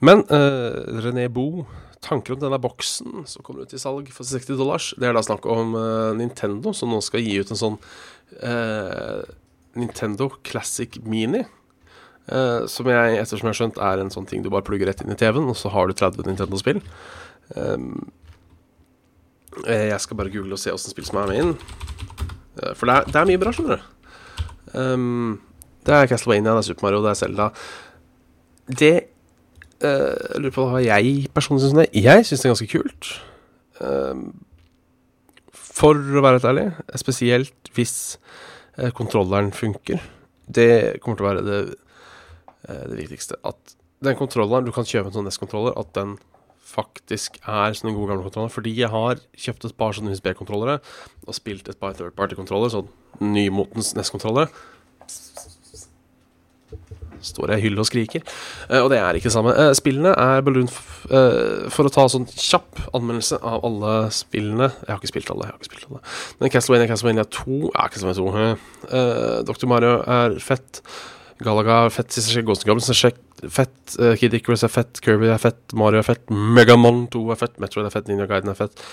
Men 0.04 0.22
René 0.28 1.26
Boe 1.32 1.64
tanker 2.04 2.34
om 2.34 2.42
denne 2.42 2.60
boksen 2.60 3.24
som 3.28 3.44
kommer 3.44 3.64
ut 3.64 3.74
i 3.74 3.80
salg 3.80 4.10
for 4.14 4.28
60 4.28 4.58
dollars. 4.60 4.92
Det 5.00 5.08
er 5.08 5.16
da 5.16 5.22
snakk 5.24 5.46
om 5.50 5.74
uh, 5.76 6.12
Nintendo, 6.18 6.74
som 6.76 6.92
nå 6.92 7.00
skal 7.04 7.24
gi 7.24 7.38
ut 7.40 7.52
en 7.52 7.60
sånn 7.60 7.78
uh, 8.42 9.22
Nintendo 9.78 10.30
Classic 10.46 10.98
Mini. 11.04 11.44
Uh, 12.24 12.64
som 12.70 12.88
jeg, 12.88 13.16
ettersom 13.20 13.48
jeg 13.48 13.52
har 13.52 13.60
skjønt, 13.60 13.80
er 13.90 14.02
en 14.02 14.12
sånn 14.12 14.28
ting 14.28 14.44
du 14.44 14.50
bare 14.52 14.66
plugger 14.66 14.88
rett 14.90 15.02
inn 15.04 15.12
i 15.12 15.18
TV-en, 15.20 15.50
og 15.52 15.58
så 15.60 15.72
har 15.74 15.88
du 15.88 15.96
30 15.96 16.28
Nintendo-spill. 16.28 16.82
Um, 17.56 18.06
jeg 19.68 19.98
skal 20.02 20.18
bare 20.18 20.32
google 20.34 20.56
og 20.56 20.58
se 20.58 20.72
åssen 20.74 20.90
spill 20.90 21.06
som 21.06 21.20
er 21.20 21.30
med 21.30 21.42
inn. 21.42 21.52
for 22.74 22.88
det 22.88 22.94
er, 22.94 23.10
det 23.10 23.18
er, 23.20 23.28
mye 23.28 23.40
bra, 23.40 23.52
skjønner 23.54 23.78
du. 23.78 23.90
Um, 24.74 25.34
det 25.86 25.94
er 25.94 26.08
Castlevania, 26.10 26.56
det 26.56 26.64
er 26.64 26.66
Super 26.72 26.88
Mario, 26.88 27.04
det 27.04 27.12
er 27.12 27.20
Zelda. 27.20 27.50
Det 28.66 28.94
jeg 29.82 30.40
lurer 30.42 30.54
på 30.54 30.66
hva 30.70 30.80
jeg 30.82 31.28
personlig 31.34 31.64
syns 31.64 31.76
om 31.76 31.82
det. 31.82 31.88
Jeg 31.98 32.26
syns 32.26 32.42
det 32.42 32.48
er 32.48 32.52
ganske 32.54 32.72
kult. 32.72 33.12
Uh, 33.80 34.26
for 35.54 35.98
å 35.98 36.22
være 36.24 36.38
helt 36.38 36.50
ærlig, 36.50 36.66
spesielt 37.00 37.72
hvis 37.76 37.96
uh, 38.78 38.90
kontrolleren 38.94 39.52
funker. 39.56 40.02
Det 40.46 41.00
kommer 41.02 41.18
til 41.18 41.26
å 41.26 41.30
være 41.30 41.46
det, 41.48 41.62
uh, 42.68 42.84
det 42.92 43.00
viktigste. 43.02 43.40
At 43.46 43.76
den 44.04 44.18
kontrolleren, 44.18 44.66
du 44.68 44.74
kan 44.74 44.86
kjøpe 44.86 45.10
en 45.10 45.16
sånn 45.18 45.28
NES-kontroller, 45.28 45.76
at 45.80 45.90
den 45.96 46.16
faktisk 46.64 47.36
er 47.42 47.74
sånn 47.76 47.92
en 47.92 47.98
god 47.98 48.12
gamle 48.12 48.26
kontroller. 48.28 48.52
Fordi 48.52 48.72
jeg 48.76 48.92
har 48.92 49.20
kjøpt 49.38 49.68
et 49.68 49.76
par 49.80 49.96
sånne 49.96 50.14
USB-kontrollere 50.14 50.78
og 51.24 51.36
spilt 51.36 51.68
et 51.70 51.80
par 51.80 51.96
third 51.98 52.16
party-kontroller, 52.18 52.72
sånn 52.72 53.34
nymotens 53.34 53.94
NES-kontrollere 53.98 54.48
står 57.22 57.54
jeg 57.54 57.62
i 57.62 57.64
hyll 57.66 57.80
og 57.80 57.88
skriker. 57.88 58.24
Uh, 58.68 58.80
og 58.82 58.90
det 58.92 58.98
er 59.00 59.18
ikke 59.18 59.30
det 59.30 59.34
samme. 59.36 59.54
Uh, 59.56 59.70
spillene 59.76 60.14
er 60.18 60.44
Balloon 60.44 60.68
uh, 60.68 61.66
For 61.72 61.86
å 61.86 61.92
ta 61.92 62.06
sånn 62.10 62.26
kjapp 62.30 62.82
anmeldelse 62.96 63.38
av 63.40 63.64
alle 63.66 63.94
spillene 64.14 64.70
Jeg 64.70 64.90
har 64.90 65.00
ikke 65.00 65.12
spilt 65.12 65.32
alle. 65.34 65.48
jeg 65.48 65.54
har 65.54 65.60
ikke 65.60 65.70
spilt 65.70 65.88
alle 65.88 66.02
Men 66.40 66.52
Castlevania, 66.54 66.88
Castlevania 66.90 67.26
2 67.38 67.58
Ja, 67.66 67.88
Castlevania 67.92 68.54
2 68.54 69.44
Dr. 69.48 69.68
Mario 69.70 69.98
er 70.10 70.38
fett. 70.42 70.82
Galaga 71.44 71.84
er 71.86 71.92
fett. 71.94 72.16
Ghost 72.46 72.66
Goblins 72.68 72.90
er 72.92 72.98
sjekk, 72.98 73.20
fett. 73.50 73.96
Kid 74.20 74.36
Icarus 74.36 74.64
er 74.66 74.72
fett. 74.72 75.00
Kirby 75.04 75.30
er 75.32 75.40
fett. 75.42 75.60
Mario 75.76 76.02
er 76.02 76.06
fett. 76.06 76.24
Megamon 76.30 77.06
2 77.12 77.24
er 77.34 77.40
fett. 77.40 77.56
Metroid 77.62 77.88
er 77.88 77.94
fett. 77.94 78.10
Ninja 78.10 78.28
Guiden 78.30 78.52
er 78.52 78.58
fett. 78.58 78.84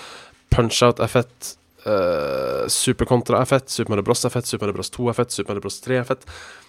Punch-Out 0.52 1.02
er 1.04 1.12
fett. 1.12 1.52
Uh, 1.82 2.68
Supercontra 2.70 3.40
er 3.42 3.48
fett. 3.50 3.70
Super 3.72 3.94
Mario 3.94 4.06
Bros 4.06 4.24
er 4.24 4.34
fett. 4.34 4.46
Super 4.46 4.66
Mario 4.66 4.78
Bros 4.78 4.92
2 4.94 5.08
er 5.10 5.18
fett. 5.18 5.34
Super 5.34 5.52
Mario 5.52 5.64
Bros 5.66 5.80
3 5.82 5.98
er 5.98 6.08
fett. 6.08 6.26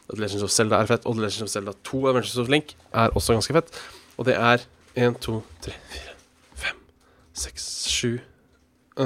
The 0.09 0.19
Legends 0.19 0.43
of 0.43 0.51
Zelda 0.51 0.81
er 0.81 0.89
fett, 0.89 1.05
og 1.07 1.15
Legends 1.15 1.45
of 1.45 1.51
Zelda 1.53 1.73
2 1.87 2.07
Adventures 2.09 2.37
of 2.41 2.49
Link 2.51 2.75
er 2.91 3.13
også 3.15 3.37
ganske 3.37 3.55
fett. 3.55 3.69
Og 4.17 4.27
det 4.27 4.35
er 4.35 4.65
1, 4.95 5.17
2, 5.23 5.43
3, 5.63 5.73
4, 5.93 6.15
5, 6.65 6.81
6, 7.33 7.67
7 7.89 8.19
uh, 8.99 9.05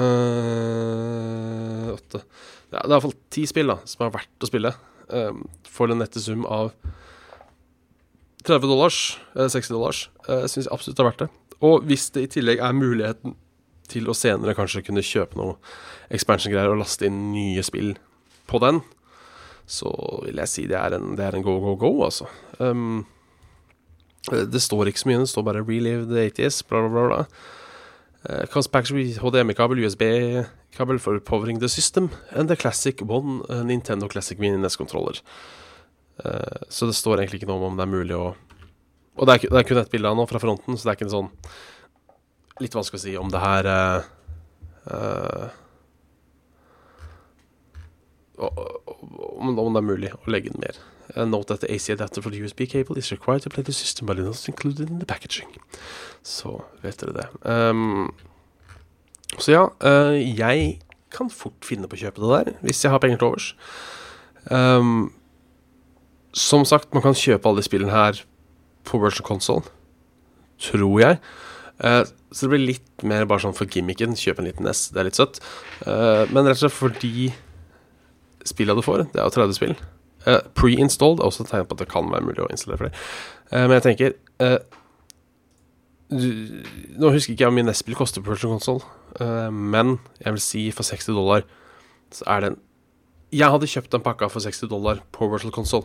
8 1.94 2.20
ja, 2.68 2.82
Det 2.82 2.82
er 2.82 2.92
iallfall 2.92 3.14
ti 3.32 3.46
spill 3.48 3.70
da 3.72 3.78
som 3.88 4.04
er 4.04 4.12
verdt 4.18 4.44
å 4.44 4.50
spille 4.50 4.74
um, 5.08 5.46
for 5.64 5.88
den 5.88 6.02
nette 6.02 6.20
sum 6.20 6.44
av 6.44 6.74
30 8.44 8.68
dollars, 8.68 9.18
60 9.34 9.56
eh, 9.58 9.72
dollars. 9.74 10.02
Uh, 10.28 10.44
Syns 10.48 10.66
jeg 10.66 10.72
absolutt 10.72 10.96
det 10.98 11.02
er 11.02 11.08
verdt 11.08 11.24
det. 11.24 11.30
Og 11.68 11.88
hvis 11.88 12.04
det 12.14 12.22
i 12.24 12.30
tillegg 12.36 12.60
er 12.64 12.76
muligheten 12.76 13.34
til 13.90 14.08
å 14.08 14.16
senere 14.16 14.56
kanskje 14.56 14.84
kunne 14.86 15.04
kjøpe 15.04 15.38
noe 15.40 15.56
expansion-greier 16.14 16.72
og 16.72 16.82
laste 16.82 17.08
inn 17.08 17.28
nye 17.32 17.64
spill 17.66 17.94
på 18.48 18.60
den, 18.64 18.80
så 19.68 19.92
vil 20.24 20.40
jeg 20.40 20.52
si 20.52 20.66
det 20.70 20.78
er 20.80 20.96
en, 20.96 21.12
det 21.18 21.26
er 21.26 21.36
en 21.36 21.44
go, 21.44 21.58
go, 21.60 21.74
go, 21.76 21.92
altså. 22.06 22.28
Um, 22.58 23.04
det 24.28 24.60
står 24.64 24.90
ikke 24.90 25.02
så 25.02 25.10
mye, 25.10 25.20
det 25.24 25.32
står 25.32 25.44
bare 25.44 25.64
'relive 25.64 26.08
the 26.08 26.28
80s', 26.30 26.62
bla, 26.68 26.88
bla, 26.88 27.06
bla. 27.08 27.26
Uh, 28.28 28.62
back 28.72 28.86
HDMI-kabel, 28.88 29.84
USB-kabel 29.84 30.98
for 30.98 31.20
powering 31.20 31.60
the 31.60 31.68
system, 31.68 32.10
and 32.30 32.48
the 32.48 32.56
classic 32.56 33.00
one 33.02 33.42
uh, 33.48 33.62
Nintendo 33.62 34.08
Classic 34.08 34.38
Mini 34.38 34.56
NES-kontroller. 34.56 35.20
Uh, 36.24 36.66
så 36.68 36.86
det 36.86 36.94
står 36.94 37.18
egentlig 37.18 37.42
ikke 37.42 37.52
noe 37.52 37.66
om 37.66 37.76
det 37.76 37.82
er 37.82 37.94
mulig 37.94 38.16
å 38.16 38.34
Og 39.18 39.26
det 39.26 39.34
er, 39.34 39.48
det 39.50 39.58
er 39.58 39.66
kun 39.66 39.78
ett 39.78 39.90
bilde 39.90 40.08
av 40.08 40.14
nå 40.14 40.26
fra 40.30 40.38
fronten, 40.38 40.76
så 40.76 40.86
det 40.86 40.90
er 40.92 40.96
ikke 40.96 41.06
en 41.08 41.14
sånn 41.16 41.30
Litt 42.62 42.74
vanskelig 42.74 42.98
å 42.98 43.04
si 43.04 43.16
om 43.20 43.30
det 43.30 43.40
her 43.42 43.68
uh, 43.70 45.48
om, 48.38 49.58
om 49.58 49.74
det 49.74 49.80
er 49.80 49.86
mulig 49.86 50.12
å 50.14 50.30
legge 50.30 50.52
inn 50.52 50.62
mer. 50.62 50.78
Uh, 51.16 51.24
note 51.24 51.48
that 51.48 51.60
the 51.60 51.70
AC 51.74 51.88
adapter 51.92 52.22
for 52.22 52.30
the 52.30 52.40
USB 52.42 52.66
cable 52.68 52.98
is 52.98 53.10
required 53.12 53.42
to 53.42 53.50
play 53.50 53.62
the 53.62 53.72
system, 53.72 54.06
by 54.06 54.14
Linux 54.14 54.48
included 54.48 54.90
in 54.90 54.98
the 54.98 55.06
packaging. 55.06 55.48
Så 56.22 56.60
vet 56.82 57.00
dere 57.00 57.14
det. 57.16 57.28
Um, 57.42 58.12
så 59.38 59.52
ja, 59.52 59.64
uh, 59.84 60.16
jeg 60.16 60.80
kan 61.14 61.30
fort 61.32 61.64
finne 61.64 61.88
på 61.88 61.96
å 61.96 62.02
kjøpe 62.02 62.22
det 62.22 62.32
der, 62.34 62.52
hvis 62.66 62.82
jeg 62.84 62.92
har 62.92 63.02
penger 63.02 63.20
til 63.20 63.30
overs. 63.30 63.48
Um, 64.50 65.12
som 66.36 66.64
sagt, 66.68 66.92
man 66.94 67.04
kan 67.04 67.16
kjøpe 67.16 67.48
alle 67.48 67.62
de 67.62 67.68
spillene 67.68 67.94
her 67.94 68.22
på 68.88 69.00
Virtual 69.00 69.26
Console, 69.26 69.64
tror 70.60 71.00
jeg. 71.00 71.20
Uh, 71.80 72.04
så 72.30 72.44
det 72.44 72.52
blir 72.52 72.66
litt 72.74 73.04
mer 73.08 73.26
bare 73.28 73.42
sånn 73.46 73.56
for 73.56 73.70
gimmicken. 73.72 74.16
Kjøp 74.18 74.42
en 74.42 74.48
liten 74.50 74.68
S, 74.68 74.88
det 74.92 75.00
er 75.00 75.08
litt 75.08 75.18
søtt. 75.18 75.40
Uh, 75.84 76.26
men 76.32 76.44
rett 76.44 76.58
og 76.58 76.66
slett 76.66 76.76
fordi 76.76 77.30
spillene 78.48 78.80
du 78.80 78.84
får. 78.84 79.06
Det 79.12 79.20
er 79.20 79.28
jo 79.28 79.34
30 79.36 79.56
spill. 79.56 79.76
Uh, 80.26 80.42
Pre-installed 80.58 81.22
er 81.22 81.28
også 81.28 81.44
et 81.44 81.52
tegn 81.52 81.68
på 81.68 81.76
at 81.76 81.84
det 81.84 81.90
kan 81.92 82.10
være 82.12 82.26
mulig 82.26 82.42
å 82.44 82.50
installere 82.52 82.82
flere. 82.82 83.02
Uh, 83.52 83.64
men 83.64 83.76
jeg 83.78 83.84
tenker 83.86 84.16
uh, 84.44 84.58
du, 86.08 86.28
Nå 86.98 87.12
husker 87.14 87.34
ikke 87.34 87.44
jeg 87.44 87.50
hvor 87.50 87.56
mye 87.58 87.68
Nestspill 87.68 87.98
koster 87.98 88.24
på 88.24 88.32
Virtual 88.32 88.56
Console, 88.56 88.84
men 89.52 89.98
jeg 90.22 90.34
vil 90.34 90.40
si 90.40 90.62
for 90.72 90.86
60 90.86 91.16
dollar 91.16 91.42
så 92.14 92.24
er 92.32 92.44
det 92.44 92.50
Jeg 93.34 93.52
hadde 93.52 93.68
kjøpt 93.68 93.92
den 93.92 94.04
pakka 94.04 94.28
for 94.32 94.40
60 94.40 94.70
dollar 94.70 95.02
på 95.12 95.28
Virtual 95.28 95.52
Console. 95.52 95.84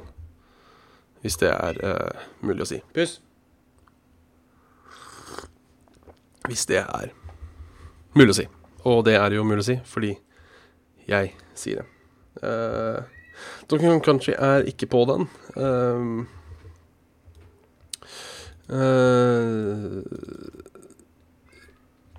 Hvis 1.23 1.39
det 1.41 1.51
er 1.51 1.79
mulig 2.39 2.63
å 2.63 2.69
si. 2.69 2.79
Puss. 2.95 3.17
Hvis 6.47 6.65
det 6.69 6.81
er 6.83 7.11
mulig 8.15 8.33
å 8.33 8.39
si. 8.41 8.47
Og 8.83 9.05
det 9.07 9.15
er 9.15 9.35
jo 9.35 9.45
mulig 9.47 9.63
å 9.63 9.69
si 9.71 9.79
fordi 9.87 10.13
jeg 11.07 11.33
sier 11.57 11.81
det. 11.81 11.89
Uh, 12.43 13.03
Donkey 13.69 13.99
Country 14.03 14.33
er 14.37 14.67
ikke 14.67 14.89
på 14.91 15.03
den. 15.09 15.27
Uh, 15.55 16.25
uh, 18.71 20.03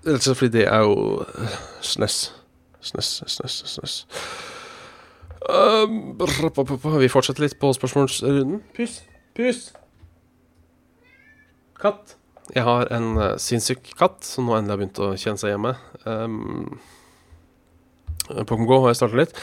Rett 0.05 0.21
og 0.21 0.25
slett 0.27 0.37
fordi 0.37 0.59
det 0.59 0.67
er 0.69 0.83
jo 0.85 1.25
SNES. 1.81 2.19
SNES, 2.85 3.13
SNES, 3.25 3.55
SNES. 3.73 3.95
Brr. 6.19 6.99
vi 7.01 7.09
fortsetter 7.09 7.47
litt 7.47 7.57
på 7.61 7.73
spørsmålsrunden. 7.73 8.61
Pus, 8.77 8.99
pus. 9.37 9.63
Katt. 11.81 12.17
Jeg 12.53 12.65
har 12.67 12.91
en 12.93 13.15
uh, 13.17 13.37
sinnssyk 13.41 13.95
katt 13.97 14.25
som 14.27 14.45
nå 14.45 14.53
endelig 14.59 14.75
har 14.75 14.81
begynt 14.83 15.01
å 15.01 15.17
kjenne 15.17 15.41
seg 15.41 15.55
hjemme. 15.55 15.73
Um, 16.05 16.79
Pokémon 18.29 18.69
GO 18.69 18.81
har 18.85 18.93
jeg 18.93 18.99
startet 19.01 19.21
litt. 19.23 19.35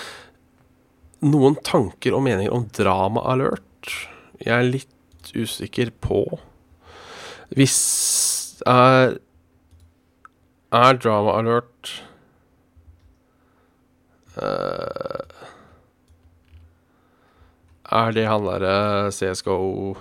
Noen 1.25 1.55
tanker 1.65 2.13
og 2.17 2.23
meninger 2.25 2.53
om 2.53 2.67
Drama 2.77 3.21
Alert? 3.33 3.89
Jeg 4.41 4.53
er 4.55 4.65
litt 4.65 4.89
usikker 5.37 5.91
på 6.01 6.39
Hvis 7.53 7.77
er 8.65 9.19
Er 10.73 10.93
Drama 10.97 11.31
Alert 11.37 11.91
uh, 14.41 15.21
Er 17.91 18.11
det 18.17 18.25
han 18.31 18.45
derre 18.47 19.11
CSGO-fyren? 19.13 19.93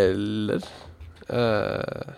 Eller 0.00 0.64
uh, 1.30 2.16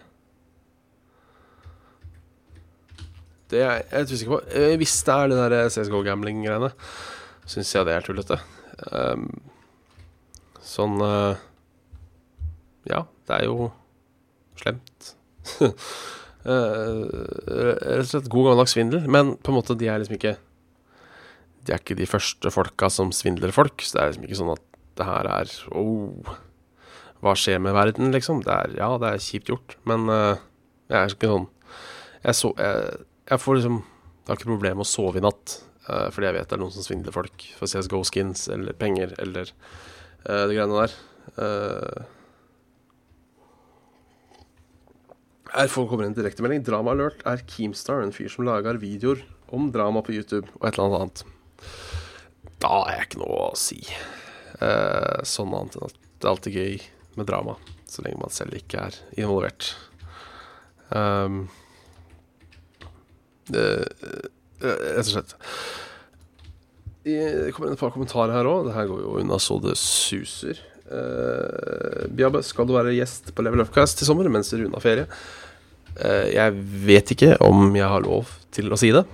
Det 3.52 3.60
er 3.60 3.82
jeg 3.82 4.04
litt 4.04 4.12
usikker 4.14 4.32
på. 4.32 4.40
Eh, 4.56 4.74
Hvis 4.80 4.94
det 5.04 5.14
er 5.14 5.28
det 5.28 5.40
der 5.52 5.72
CSGO-gambling-greiene, 5.74 6.70
syns 7.44 7.72
jeg 7.74 7.88
det 7.88 7.96
er 7.98 8.06
tullete. 8.06 8.38
Um, 8.88 9.26
sånn 10.64 10.96
uh, 11.04 11.36
Ja, 12.88 13.04
det 13.28 13.36
er 13.36 13.44
jo 13.50 13.68
slemt. 14.58 15.12
uh, 15.60 15.74
Rett 16.48 18.00
og 18.00 18.08
slett 18.08 18.32
god 18.32 18.48
gammeldags 18.48 18.74
svindel, 18.74 19.04
men 19.04 19.36
på 19.36 19.52
en 19.52 19.58
måte 19.58 19.76
de 19.78 19.90
er 19.90 20.00
liksom 20.00 20.16
ikke 20.16 20.36
De 21.62 21.74
er 21.74 21.82
ikke 21.82 21.98
de 21.98 22.08
første 22.08 22.50
folka 22.54 22.88
som 22.90 23.12
svindler 23.14 23.52
folk, 23.54 23.84
så 23.84 23.98
det 23.98 24.02
er 24.02 24.14
liksom 24.14 24.26
ikke 24.26 24.40
sånn 24.40 24.54
at 24.56 24.64
det 24.98 25.08
her 25.08 25.28
er 25.30 25.52
oh, 25.76 26.32
Hva 27.22 27.34
skjer 27.38 27.60
med 27.62 27.74
verden, 27.76 28.10
liksom? 28.14 28.40
Det 28.42 28.50
er, 28.52 28.72
ja, 28.80 28.88
det 28.98 29.10
er 29.14 29.22
kjipt 29.22 29.50
gjort, 29.52 29.76
men 29.86 30.08
uh, 30.10 30.34
jeg 30.90 30.98
er 30.98 31.12
ikke 31.14 31.28
sånn 31.30 31.44
Jeg 32.24 32.34
so, 32.38 32.50
jeg, 32.58 32.96
jeg 33.30 33.42
får 33.44 33.58
liksom 33.60 33.76
Jeg 33.78 34.26
har 34.32 34.40
ikke 34.40 34.48
problem 34.50 34.80
med 34.80 34.86
å 34.86 34.90
sove 34.90 35.20
i 35.20 35.24
natt, 35.24 35.54
uh, 35.86 36.08
fordi 36.14 36.28
jeg 36.28 36.36
vet 36.38 36.48
det 36.50 36.56
er 36.58 36.62
noen 36.64 36.74
som 36.74 36.86
svindler 36.86 37.14
folk 37.14 37.46
for 37.58 37.70
CSGO 37.70 38.02
skins 38.08 38.48
eller 38.52 38.74
penger 38.78 39.14
eller 39.22 39.52
uh, 40.26 40.44
de 40.50 40.56
greiene 40.56 40.80
der. 40.82 40.96
Her 45.52 45.68
får- 45.68 45.86
kommer 45.90 46.06
en 46.08 46.14
direktemelding. 46.16 46.62
Drama 46.64 46.94
Alert 46.94 47.22
er 47.28 47.42
Keemstar, 47.46 48.02
en 48.02 48.14
fyr 48.14 48.30
som 48.32 48.46
lager 48.48 48.78
videoer 48.80 49.20
om 49.52 49.70
drama 49.74 50.00
på 50.02 50.14
YouTube 50.16 50.48
og 50.58 50.64
et 50.66 50.78
eller 50.78 50.86
annet 50.88 51.02
annet. 51.02 51.22
Da 52.62 52.72
er 52.88 52.96
jeg 52.96 53.06
ikke 53.10 53.20
noe 53.20 53.38
å 53.50 53.58
si. 53.58 53.78
Sånn 55.28 55.52
annet 55.58 55.76
enn 55.76 55.86
at 55.90 55.98
det 56.00 56.26
er 56.28 56.32
alltid 56.32 56.56
gøy 56.56 56.76
med 57.18 57.28
drama, 57.28 57.56
så 57.88 58.04
lenge 58.04 58.20
man 58.20 58.32
selv 58.32 58.56
ikke 58.56 58.86
er 58.88 58.98
involvert. 59.20 59.72
Um, 60.92 61.46
rett 63.52 65.06
og 65.06 65.10
slett. 65.10 65.36
Det 67.02 67.50
kommer 67.54 67.70
inn 67.70 67.76
et 67.76 67.82
par 67.82 67.94
kommentarer 67.94 68.34
her 68.36 68.48
òg. 68.48 68.68
Det 68.68 68.76
her 68.76 68.88
går 68.90 69.02
jo 69.02 69.16
unna 69.22 69.38
så 69.42 69.58
det 69.62 69.74
suser. 69.80 70.60
Uh, 70.92 72.06
Biabe, 72.12 72.42
skal 72.44 72.68
du 72.68 72.74
være 72.76 72.94
gjest 72.94 73.32
på 73.34 73.44
Level 73.44 73.64
Upcast 73.64 74.02
i 74.04 74.08
sommer 74.08 74.28
mens 74.30 74.52
Rune 74.54 74.76
har 74.76 74.84
ferie? 74.84 75.08
Uh, 75.96 76.28
jeg 76.30 76.56
vet 76.86 77.14
ikke 77.16 77.36
om 77.44 77.70
jeg 77.76 77.88
har 77.88 78.04
lov 78.04 78.30
til 78.54 78.72
å 78.72 78.78
si 78.80 78.92
det, 78.94 79.04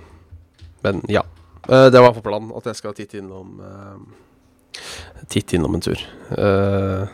men 0.85 1.01
ja. 1.11 1.23
Uh, 1.69 1.87
det 1.91 2.01
var 2.03 2.15
på 2.15 2.23
planen 2.25 2.51
at 2.57 2.67
jeg 2.69 2.79
skal 2.79 2.95
titte 2.97 3.19
innom 3.21 3.59
uh, 3.63 4.25
Titte 5.29 5.55
innom 5.55 5.75
en 5.75 5.83
tur. 5.83 5.99
Eh, 6.37 7.09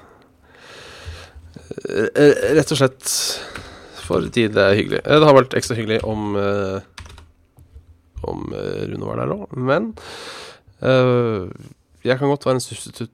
rett 2.56 2.72
og 2.74 2.80
slett 2.80 3.12
fordi 4.06 4.48
det 4.54 4.62
er 4.62 4.76
hyggelig. 4.78 5.00
Eh, 5.02 5.20
Det 5.20 5.26
har 5.30 5.38
vært 5.38 5.56
ekstra 5.58 5.76
hyggelig 5.80 6.02
om 6.06 6.36
eh, 6.38 6.80
Om 8.26 8.44
eh, 8.54 8.84
Rune 8.92 9.06
var 9.08 9.18
der 9.22 9.34
òg, 9.34 9.54
men 9.58 9.92
eh, 10.82 11.46
jeg 12.06 12.20
kan 12.20 12.30
godt 12.30 12.46
være 12.46 12.60
en 12.60 12.66
substitutt 12.66 13.12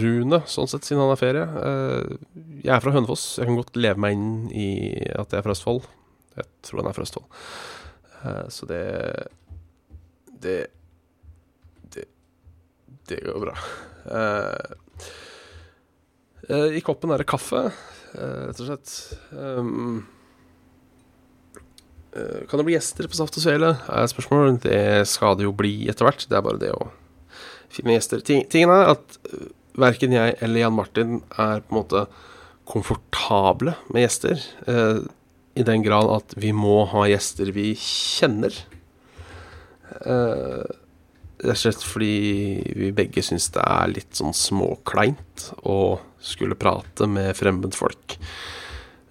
Rune, 0.00 0.38
sånn 0.48 0.68
sett, 0.70 0.86
siden 0.88 1.02
han 1.02 1.10
har 1.12 1.18
ferie. 1.20 1.42
Eh, 1.44 2.12
jeg 2.64 2.72
er 2.72 2.80
fra 2.80 2.92
Hønefoss. 2.94 3.24
Jeg 3.40 3.48
kan 3.50 3.58
godt 3.58 3.76
leve 3.76 4.00
meg 4.00 4.14
inn 4.16 4.30
i 4.56 4.68
at 5.12 5.32
jeg 5.34 5.40
er 5.40 5.44
fra 5.44 5.52
Østfold. 5.52 5.82
Jeg 6.38 6.46
tror 6.64 6.80
han 6.80 6.88
er 6.88 6.96
fra 6.96 7.04
Østfold. 7.04 7.26
Eh, 8.22 8.46
så 8.56 8.68
det 8.70 8.80
Det 10.40 10.56
Det 11.92 12.06
Det 13.10 13.20
går 13.26 13.40
bra. 13.44 13.56
Eh, 14.16 14.76
eh, 16.48 16.78
I 16.78 16.82
koppen 16.84 17.12
er 17.12 17.22
det 17.22 17.28
kaffe, 17.30 17.66
eh, 18.14 18.40
rett 18.48 18.62
og 18.62 18.70
slett. 18.70 18.94
Um, 19.34 20.06
eh, 22.14 22.46
kan 22.48 22.60
det 22.60 22.66
bli 22.68 22.76
gjester 22.76 23.10
på 23.10 23.18
Saft 23.18 23.38
og 23.40 23.44
Svele? 23.44 23.74
er 23.88 24.10
spørsmålet. 24.12 24.62
Det 24.64 25.06
skal 25.10 25.36
det 25.38 25.48
jo 25.48 25.54
bli 25.56 25.74
etter 25.90 26.08
hvert. 26.08 26.26
Det 26.28 26.38
er 26.38 26.46
bare 26.46 26.62
det 26.62 26.72
å 26.76 26.90
finne 27.70 27.96
gjester. 27.98 28.24
Ting, 28.26 28.46
tingen 28.50 28.72
er 28.74 28.94
at 28.96 29.20
uh, 29.32 29.46
verken 29.80 30.16
jeg 30.16 30.36
eller 30.40 30.64
Jan 30.64 30.76
Martin 30.76 31.22
er 31.36 31.62
på 31.62 31.74
en 31.74 31.80
måte 31.82 32.04
komfortable 32.70 33.74
med 33.90 34.04
gjester. 34.04 34.38
I 35.58 35.64
den 35.66 35.82
grad 35.82 36.06
at 36.14 36.34
vi 36.38 36.52
må 36.54 36.84
ha 36.92 37.08
gjester 37.10 37.50
vi 37.54 37.72
kjenner. 37.74 38.54
Eh, 40.06 40.76
Rett 41.40 41.56
og 41.56 41.60
slett 41.62 41.82
fordi 41.88 42.14
vi 42.76 42.90
begge 42.92 43.22
syns 43.24 43.46
det 43.54 43.62
er 43.64 43.88
litt 43.88 44.18
sånn 44.18 44.34
småkleint 44.36 45.46
å 45.64 45.96
skulle 46.20 46.58
prate 46.58 47.06
med 47.10 47.36
fremmedfolk. 47.36 48.18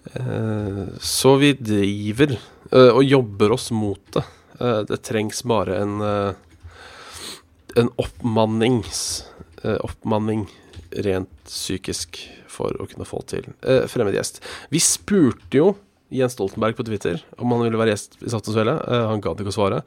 Eh, 0.04 0.84
så 1.00 1.36
vi 1.36 1.52
driver 1.52 2.32
eh, 2.72 2.88
og 2.88 3.04
jobber 3.04 3.52
oss 3.52 3.70
mot 3.74 4.00
det. 4.14 4.24
Eh, 4.60 4.80
det 4.88 5.02
trengs 5.06 5.44
bare 5.44 5.80
en 5.82 6.00
en 7.78 7.86
oppmannings 8.02 9.28
oppmanning 9.62 10.48
rent 11.06 11.30
psykisk 11.46 12.18
for 12.50 12.74
å 12.82 12.86
kunne 12.90 13.06
få 13.06 13.20
til 13.30 13.44
fremmed 13.62 14.16
gjest. 14.16 14.40
Vi 14.74 14.80
spurte 14.82 15.60
jo 15.60 15.68
Jens 16.10 16.34
Stoltenberg 16.34 16.74
på 16.74 16.88
Twitter 16.88 17.20
om 17.38 17.54
han 17.54 17.62
ville 17.62 17.78
være 17.78 17.94
gjest 17.94 18.18
i 18.26 18.32
Saft 18.32 18.50
Velle. 18.56 18.74
Han 18.90 19.22
gadd 19.22 19.38
ikke 19.38 19.52
å 19.52 19.54
svare. 19.54 19.82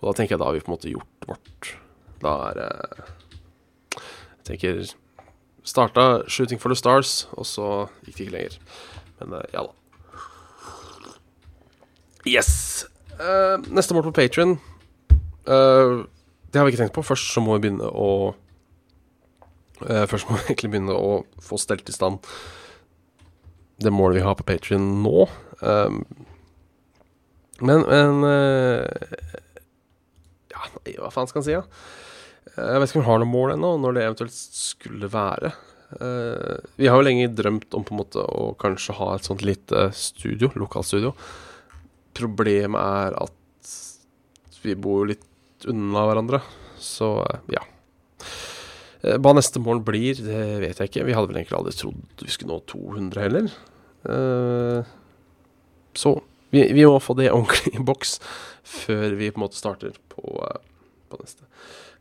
Og 0.00 0.08
da 0.08 0.16
tenker 0.18 0.34
jeg 0.34 0.42
da 0.42 0.48
har 0.48 0.56
vi 0.56 0.64
på 0.64 0.72
en 0.72 0.74
måte 0.74 0.90
gjort 0.90 1.28
vårt. 1.30 1.70
Da 2.24 2.34
er 2.48 2.62
Jeg 3.94 4.48
tenker 4.50 4.82
Starta 5.68 6.06
Shooting 6.30 6.60
for 6.62 6.72
the 6.72 6.78
Stars, 6.78 7.26
og 7.36 7.46
så 7.48 7.68
gikk 8.06 8.16
det 8.16 8.24
ikke 8.26 8.36
lenger. 8.36 8.58
Men 9.20 9.38
eh, 9.38 9.48
ja 9.54 9.66
da. 9.66 9.74
Yes. 12.28 12.52
Uh, 13.18 13.56
neste 13.72 13.96
mål 13.96 14.08
på 14.08 14.16
Patrion. 14.18 14.58
det 15.48 16.58
har 16.60 16.64
vi 16.66 16.72
ikke 16.72 16.82
tenkt 16.82 16.96
på. 16.96 17.04
Først 17.06 17.32
så 17.32 17.40
må 17.40 17.56
vi 17.56 17.66
begynne 17.66 17.88
å 17.88 18.10
uh, 19.84 20.04
Først 20.10 20.28
må 20.28 20.36
vi 20.36 20.48
egentlig 20.48 20.72
begynne 20.74 20.96
å 20.96 21.22
få 21.42 21.60
stelt 21.60 21.88
i 21.88 21.96
stand 21.96 22.20
det 23.78 23.92
målet 23.94 24.18
vi 24.18 24.26
har 24.26 24.34
på 24.34 24.46
Patrion 24.46 25.02
nå. 25.02 25.28
Um, 25.60 26.02
men 27.60 27.82
men 27.86 28.22
eh, 28.26 28.86
Ja, 30.52 30.66
hva 31.02 31.10
faen 31.14 31.30
skal 31.30 31.42
en 31.42 31.46
si, 31.46 31.56
da? 31.56 31.62
Eh, 31.62 31.72
Jeg 32.58 32.80
vet 32.82 32.90
ikke 32.90 32.98
om 33.00 33.04
vi 33.04 33.10
har 33.12 33.20
noe 33.22 33.30
mål 33.30 33.54
ennå, 33.54 33.72
når 33.78 33.94
det 33.94 34.04
eventuelt 34.04 34.34
skulle 34.34 35.10
være. 35.12 35.52
Eh, 36.00 36.56
vi 36.76 36.88
har 36.88 36.98
jo 37.00 37.06
lenge 37.06 37.30
drømt 37.32 37.72
om 37.76 37.84
på 37.86 37.94
en 37.94 38.00
måte 38.02 38.20
å 38.20 38.50
kanskje 38.60 38.96
ha 38.98 39.14
et 39.14 39.28
sånt 39.28 39.44
lite 39.46 39.88
studio, 39.96 40.50
lokalstudio. 40.58 41.14
Problemet 42.18 42.82
er 42.82 43.16
at 43.22 43.74
vi 44.64 44.74
bor 44.74 45.06
litt 45.08 45.24
unna 45.70 46.04
hverandre, 46.10 46.42
så 46.82 47.14
eh, 47.24 47.56
ja. 47.56 47.64
Eh, 49.00 49.16
Hva 49.22 49.32
neste 49.38 49.62
mål 49.62 49.80
blir, 49.86 50.20
det 50.20 50.44
vet 50.64 50.82
jeg 50.82 50.92
ikke. 50.92 51.06
Vi 51.08 51.16
hadde 51.16 51.32
vel 51.32 51.40
egentlig 51.40 51.60
aldri 51.60 51.76
trodd 51.78 52.26
vi 52.26 52.34
skulle 52.34 52.58
nå 52.58 52.62
200 52.68 53.24
heller. 53.24 53.50
Så 55.98 56.10
vi, 56.54 56.62
vi 56.72 56.84
må 56.86 57.00
få 57.02 57.16
det 57.18 57.32
ordentlig 57.32 57.74
i 57.76 57.84
boks 57.84 58.18
før 58.68 59.16
vi 59.18 59.30
på 59.32 59.40
en 59.40 59.44
måte 59.46 59.58
starter 59.58 59.96
på, 60.12 60.22
på 61.08 61.20
neste. 61.20 61.48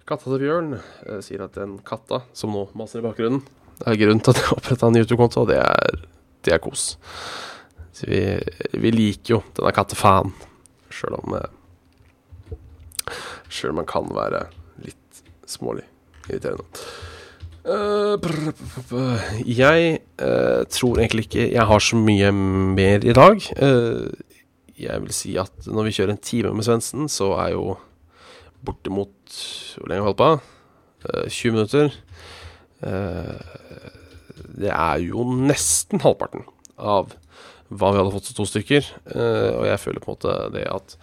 Katta 0.07 0.29
til 0.29 0.39
Bjørn 0.39 0.77
eh, 0.77 1.19
sier 1.25 1.43
at 1.43 1.57
den 1.57 1.77
katta 1.83 2.21
som 2.37 2.53
nå 2.55 2.69
maser 2.79 3.01
i 3.01 3.05
bakgrunnen, 3.05 3.41
det 3.77 3.89
er 3.91 3.99
grunnen 3.99 4.21
til 4.23 4.33
at 4.33 4.39
jeg 4.41 4.55
oppretta 4.55 4.87
en 4.87 4.97
YouTube-konto, 4.97 5.43
og 5.43 5.51
det 5.51 5.57
er, 5.59 5.97
det 6.47 6.53
er 6.55 6.61
kos. 6.63 6.85
Så 7.93 8.07
vi, 8.09 8.21
vi 8.79 8.93
liker 8.93 9.35
jo 9.35 9.41
denne 9.57 9.73
kattefan, 9.75 10.31
sjøl 10.93 11.19
om 11.19 11.37
eh, 11.37 11.53
Sjøl 13.47 13.71
om 13.71 13.77
man 13.79 13.87
kan 13.87 14.09
være 14.11 14.41
litt 14.83 15.21
smålig 15.47 15.85
irriterende. 16.27 16.65
Uh, 17.67 18.15
brr, 18.19 18.51
brr, 18.55 18.83
brr. 18.89 19.23
jeg 19.43 19.99
uh, 20.23 20.63
tror 20.71 20.99
egentlig 20.99 21.25
ikke 21.27 21.47
jeg 21.51 21.67
har 21.67 21.83
så 21.83 21.99
mye 21.99 22.31
mer 22.35 23.03
i 23.07 23.15
dag. 23.15 23.47
Uh, 23.59 24.07
jeg 24.79 25.03
vil 25.03 25.15
si 25.15 25.33
at 25.39 25.67
når 25.67 25.87
vi 25.87 25.95
kjører 25.95 26.15
en 26.15 26.21
time 26.23 26.53
med 26.55 26.67
Svendsen, 26.67 27.07
så 27.11 27.33
er 27.39 27.55
jo 27.55 27.77
bortimot 28.65 29.37
Hvor 29.77 29.87
lenge 29.91 30.01
har 30.03 30.07
vi 30.07 30.13
holdt 30.13 30.23
på? 30.23 30.31
Eh, 31.07 31.29
20 31.29 31.51
minutter. 31.55 31.93
Eh, 32.81 33.37
det 34.57 34.71
er 34.73 35.01
jo 35.05 35.23
nesten 35.37 36.01
halvparten 36.03 36.43
av 36.77 37.13
hva 37.69 37.89
vi 37.91 37.99
hadde 37.99 38.13
fått 38.13 38.29
til 38.29 38.37
to 38.39 38.45
stykker. 38.47 38.85
Eh, 39.13 39.51
og 39.59 39.65
jeg 39.69 39.81
føler 39.83 39.99
på 40.03 40.11
en 40.11 40.17
måte 40.17 40.35
det 40.55 40.65
at 40.71 40.97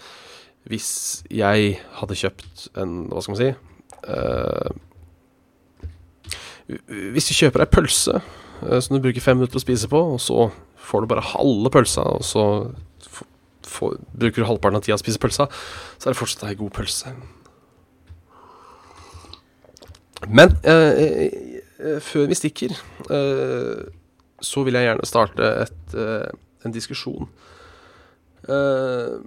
hvis 0.70 0.90
jeg 1.28 1.74
hadde 2.00 2.16
kjøpt 2.16 2.68
en 2.80 2.94
Hva 3.12 3.20
skal 3.20 3.34
man 3.34 3.42
si? 3.42 3.50
Eh, 4.08 4.70
hvis 7.14 7.28
du 7.28 7.34
kjøper 7.36 7.64
ei 7.64 7.68
pølse 7.68 8.14
eh, 8.16 8.78
som 8.80 8.94
du 8.96 9.02
bruker 9.04 9.20
fem 9.24 9.36
minutter 9.38 9.60
å 9.60 9.64
spise 9.64 9.90
på, 9.92 10.00
og 10.16 10.20
så 10.24 10.46
får 10.88 11.04
du 11.04 11.10
bare 11.12 11.24
halve 11.34 11.70
pølsa, 11.72 12.04
og 12.16 12.24
så 12.24 12.44
får- 13.68 13.98
bruker 14.16 14.40
du 14.42 14.48
halvparten 14.48 14.78
av 14.80 14.84
tida 14.84 14.96
å 14.98 15.02
spise 15.02 15.20
pølsa, 15.20 15.46
så 15.98 16.08
er 16.08 16.14
det 16.14 16.20
fortsatt 16.20 16.46
ei 16.48 16.56
god 16.60 16.72
pølse. 16.76 17.12
Men 20.28 20.56
eh, 20.64 21.28
eh, 21.78 22.00
før 22.00 22.26
vi 22.30 22.34
stikker, 22.38 22.74
eh, 23.10 23.84
så 24.40 24.64
vil 24.64 24.74
jeg 24.78 24.88
gjerne 24.88 25.06
starte 25.08 25.50
et, 25.64 25.94
eh, 25.94 26.28
en 26.64 26.74
diskusjon. 26.74 27.28
Eh, 28.48 29.18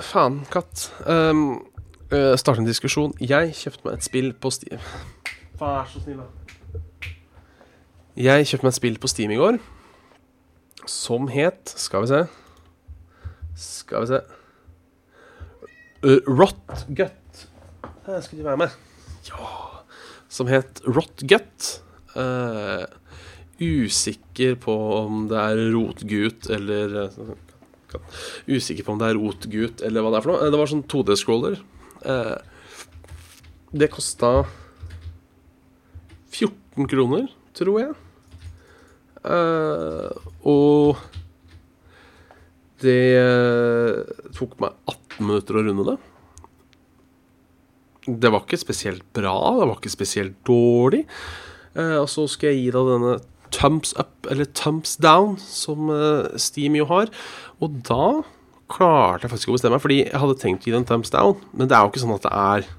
faen, 0.00 0.40
katt. 0.52 0.90
Eh, 1.06 2.36
starte 2.36 2.60
en 2.60 2.68
diskusjon. 2.68 3.14
Jeg 3.20 3.54
kjøpte 3.54 3.86
meg 3.86 3.98
et 3.98 4.04
spill 4.08 4.32
på 4.34 4.52
Steam. 4.54 4.80
Vær 5.60 5.88
så 5.92 6.02
snill, 6.04 6.22
da. 6.22 7.10
Jeg 8.16 8.48
kjøpte 8.48 8.66
meg 8.66 8.74
et 8.74 8.80
spill 8.80 8.98
på 9.00 9.08
Steam 9.08 9.30
i 9.30 9.38
går 9.40 9.60
som 10.90 11.28
het 11.28 11.72
Skal 11.76 12.02
vi 12.02 12.10
se 12.10 12.20
Skal 13.56 14.00
vi 14.02 14.06
se 14.10 14.20
uh, 16.04 16.20
Rot 16.26 16.86
Gut. 16.88 17.46
Her 18.06 18.20
skulle 18.24 18.44
være 18.44 18.56
med. 18.64 18.80
Ja 19.28 19.84
Som 20.28 20.48
het 20.50 20.80
Rot 20.86 21.22
Gut. 21.28 21.80
Eh, 22.18 22.84
usikker 23.60 24.56
på 24.58 24.74
om 24.96 25.26
det 25.30 25.38
er 25.38 25.60
rotgut 25.74 26.48
eller 26.50 26.94
eh, 27.04 27.18
Usikker 28.48 28.86
på 28.86 28.94
om 28.94 29.00
det 29.02 29.10
er 29.10 29.18
rotgut 29.18 29.82
eller 29.84 30.02
hva 30.02 30.12
det 30.12 30.20
er 30.20 30.24
for 30.24 30.32
noe. 30.32 30.50
Det 30.50 30.60
var 30.60 30.70
sånn 30.70 30.86
2D-scroller. 30.90 31.58
Eh, 32.06 32.36
det 33.70 33.90
kosta 33.92 34.32
14 36.34 36.88
kroner, 36.90 37.28
tror 37.54 37.80
jeg. 37.82 37.92
Og 40.48 41.02
det 42.80 43.20
tok 44.38 44.56
meg 44.62 44.78
18 44.88 45.09
minutter 45.18 45.58
å 45.58 45.64
runde 45.66 45.86
det. 45.90 45.98
Det 48.20 48.30
var 48.32 48.44
ikke 48.44 48.60
spesielt 48.60 49.04
bra, 49.16 49.34
det 49.58 49.68
var 49.68 49.76
ikke 49.76 49.92
spesielt 49.92 50.38
dårlig. 50.46 51.04
Eh, 51.76 51.96
og 52.00 52.08
så 52.10 52.26
skal 52.30 52.52
jeg 52.52 52.64
gi 52.64 52.74
deg 52.74 52.90
denne 52.94 53.14
thumbs 53.54 53.94
up, 53.98 54.14
eller 54.30 54.48
thumbs 54.56 54.96
down, 55.02 55.36
som 55.42 55.90
eh, 55.94 56.36
Steam 56.40 56.78
jo 56.78 56.86
har. 56.90 57.10
Og 57.60 57.80
da 57.86 58.22
klarte 58.70 59.26
jeg 59.26 59.34
faktisk 59.34 59.50
å 59.50 59.56
bestemme 59.56 59.76
meg, 59.76 59.84
fordi 59.84 60.02
jeg 60.04 60.20
hadde 60.22 60.38
tenkt 60.40 60.66
å 60.66 60.70
gi 60.70 60.76
den 60.76 60.86
thumbs 60.88 61.12
down. 61.12 61.40
Men 61.52 61.70
det 61.70 61.76
er 61.76 61.84
jo 61.84 61.92
ikke 61.92 62.04
sånn 62.04 62.18
at 62.18 62.28
det 62.28 62.36
er 62.36 62.76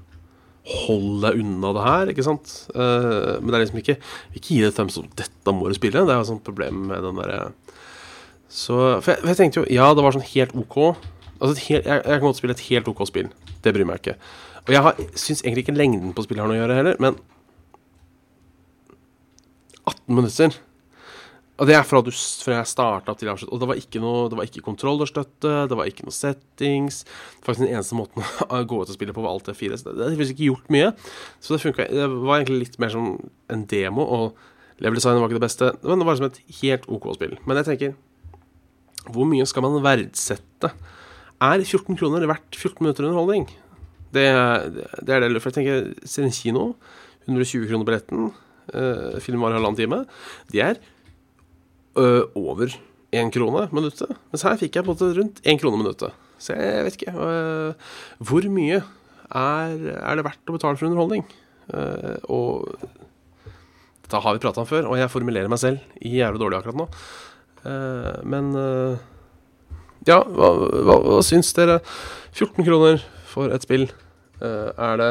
Hold 0.62 1.24
deg 1.24 1.40
unna 1.42 1.72
det 1.74 1.82
her, 1.82 2.10
ikke 2.12 2.22
sant? 2.22 2.50
Eh, 2.70 3.32
men 3.42 3.48
det 3.50 3.56
er 3.56 3.62
liksom 3.64 3.80
ikke 3.80 3.96
Ikke 4.30 4.44
gi 4.46 4.60
det 4.62 4.68
thumbs 4.76 4.94
up, 5.00 5.08
dette 5.18 5.54
må 5.58 5.66
du 5.66 5.74
spille. 5.74 6.04
Det 6.06 6.14
er 6.14 6.20
jo 6.20 6.22
et 6.22 6.28
sånt 6.28 6.44
problem 6.46 6.84
med 6.86 7.02
den 7.02 7.18
derre 7.18 7.40
Så 8.46 8.76
For 9.02 9.10
jeg, 9.10 9.24
jeg 9.32 9.40
tenkte 9.40 9.58
jo 9.58 9.64
Ja, 9.74 9.88
det 9.90 10.04
var 10.06 10.14
sånn 10.14 10.28
helt 10.28 10.54
OK. 10.62 10.78
Altså 11.42 11.72
jeg, 11.72 11.82
jeg 11.84 12.02
kan 12.06 12.24
godt 12.28 12.38
spille 12.38 12.54
et 12.54 12.66
helt 12.70 12.88
OK 12.92 13.04
spill. 13.10 13.30
Det 13.64 13.74
bryr 13.74 13.88
meg 13.88 14.02
ikke. 14.02 14.16
Og 14.62 14.74
jeg 14.76 15.06
syns 15.18 15.42
egentlig 15.42 15.64
ikke 15.66 15.74
lengden 15.74 16.12
på 16.14 16.24
spillet 16.24 16.44
har 16.44 16.50
noe 16.50 16.60
å 16.60 16.62
gjøre 16.62 16.76
heller, 16.78 17.00
men 17.02 17.16
18 19.82 20.14
minutter 20.14 20.54
Og 21.58 21.66
det 21.66 21.74
er 21.74 21.82
fra, 21.86 21.98
du, 22.06 22.12
fra 22.14 22.60
jeg 22.60 22.70
starta 22.70 23.14
til 23.18 23.28
jeg. 23.28 23.48
Og 23.50 23.58
det 23.60 23.68
var 23.70 23.80
ikke 23.80 24.02
noe 24.02 24.28
Det 24.30 24.38
var 24.38 24.46
ikke 24.46 24.62
kontrollerstøtte, 24.66 25.54
det 25.70 25.78
var 25.78 25.90
ikke 25.90 26.06
noe 26.06 26.14
settings. 26.14 27.02
Faktisk 27.42 27.66
den 27.66 27.74
eneste 27.74 27.98
måten 27.98 28.22
å 28.46 28.62
gå 28.62 28.78
ut 28.78 28.88
og 28.88 28.96
spille 28.96 29.14
på 29.16 29.24
var 29.24 29.34
alt 29.34 29.50
det 29.50 29.58
fire. 29.58 29.78
Så 29.78 29.90
det, 29.90 30.12
har 30.14 30.24
ikke 30.24 30.48
gjort 30.52 30.72
mye. 30.72 30.94
Så 31.42 31.56
det 31.56 31.62
funka 31.64 31.90
Det 31.90 32.08
var 32.14 32.38
egentlig 32.38 32.68
litt 32.68 32.80
mer 32.82 32.94
som 32.94 33.12
en 33.52 33.66
demo, 33.70 34.06
og 34.06 34.80
level 34.82 34.98
design 34.98 35.18
var 35.20 35.30
ikke 35.30 35.40
det 35.40 35.46
beste. 35.48 35.74
Men 35.82 36.02
det 36.02 36.08
var 36.08 36.22
som 36.22 36.30
et 36.30 36.40
helt 36.62 36.88
OK 36.88 37.10
spill. 37.18 37.36
Men 37.46 37.60
jeg 37.60 37.70
tenker 37.72 37.94
Hvor 39.10 39.26
mye 39.26 39.46
skal 39.50 39.66
man 39.66 39.82
verdsette? 39.82 40.70
Er 41.42 41.64
14 41.64 41.98
kroner 41.98 42.24
verdt 42.30 42.54
14 42.54 42.84
minutter 42.84 43.08
underholdning? 43.08 43.48
Det, 44.12 44.26
det 45.02 45.14
er 45.16 45.24
det. 45.24 45.40
For 45.40 45.50
jeg 45.50 45.58
tenker, 45.58 45.92
ser 46.06 46.28
en 46.28 46.34
kino, 46.36 46.64
120 47.26 47.68
kroner 47.70 47.88
billetten, 47.88 48.30
uh, 48.76 49.20
film 49.24 49.42
var 49.42 49.56
halvannen 49.56 49.78
time, 49.78 50.02
de 50.52 50.62
er 50.62 50.80
ø, 51.98 52.24
over 52.38 52.72
én 53.12 53.30
krone 53.32 53.66
minuttet. 53.74 54.12
Mens 54.32 54.44
her 54.46 54.58
fikk 54.60 54.78
jeg 54.78 54.86
på 54.86 54.92
en 54.92 54.96
måte 54.96 55.10
rundt 55.18 55.42
én 55.44 55.60
krone 55.60 55.80
minuttet. 55.80 56.14
Så 56.42 56.56
jeg 56.58 56.86
vet 56.86 56.96
ikke 56.98 57.12
ø, 57.14 57.26
Hvor 58.18 58.46
mye 58.50 58.80
er, 58.82 59.84
er 59.94 60.18
det 60.18 60.24
verdt 60.26 60.50
å 60.50 60.56
betale 60.56 60.78
for 60.78 60.88
underholdning? 60.88 61.26
Uh, 61.72 62.16
og 62.32 62.72
dette 64.02 64.20
har 64.20 64.36
vi 64.36 64.42
prata 64.44 64.60
om 64.60 64.68
før, 64.68 64.90
og 64.90 64.98
jeg 65.00 65.12
formulerer 65.12 65.48
meg 65.48 65.60
selv 65.62 65.80
jævlig 66.04 66.42
dårlig 66.42 66.58
akkurat 66.58 66.80
nå. 66.82 66.88
Uh, 67.62 68.18
men 68.26 68.48
eh, 68.58 69.02
ja, 70.08 70.18
hva, 70.26 70.48
hva, 70.58 70.96
hva 71.04 71.20
syns 71.26 71.52
dere? 71.56 71.80
14 72.32 72.64
kroner 72.66 73.02
for 73.28 73.52
et 73.54 73.64
spill. 73.64 73.88
Uh, 74.42 74.70
er 74.74 74.98
det 75.00 75.10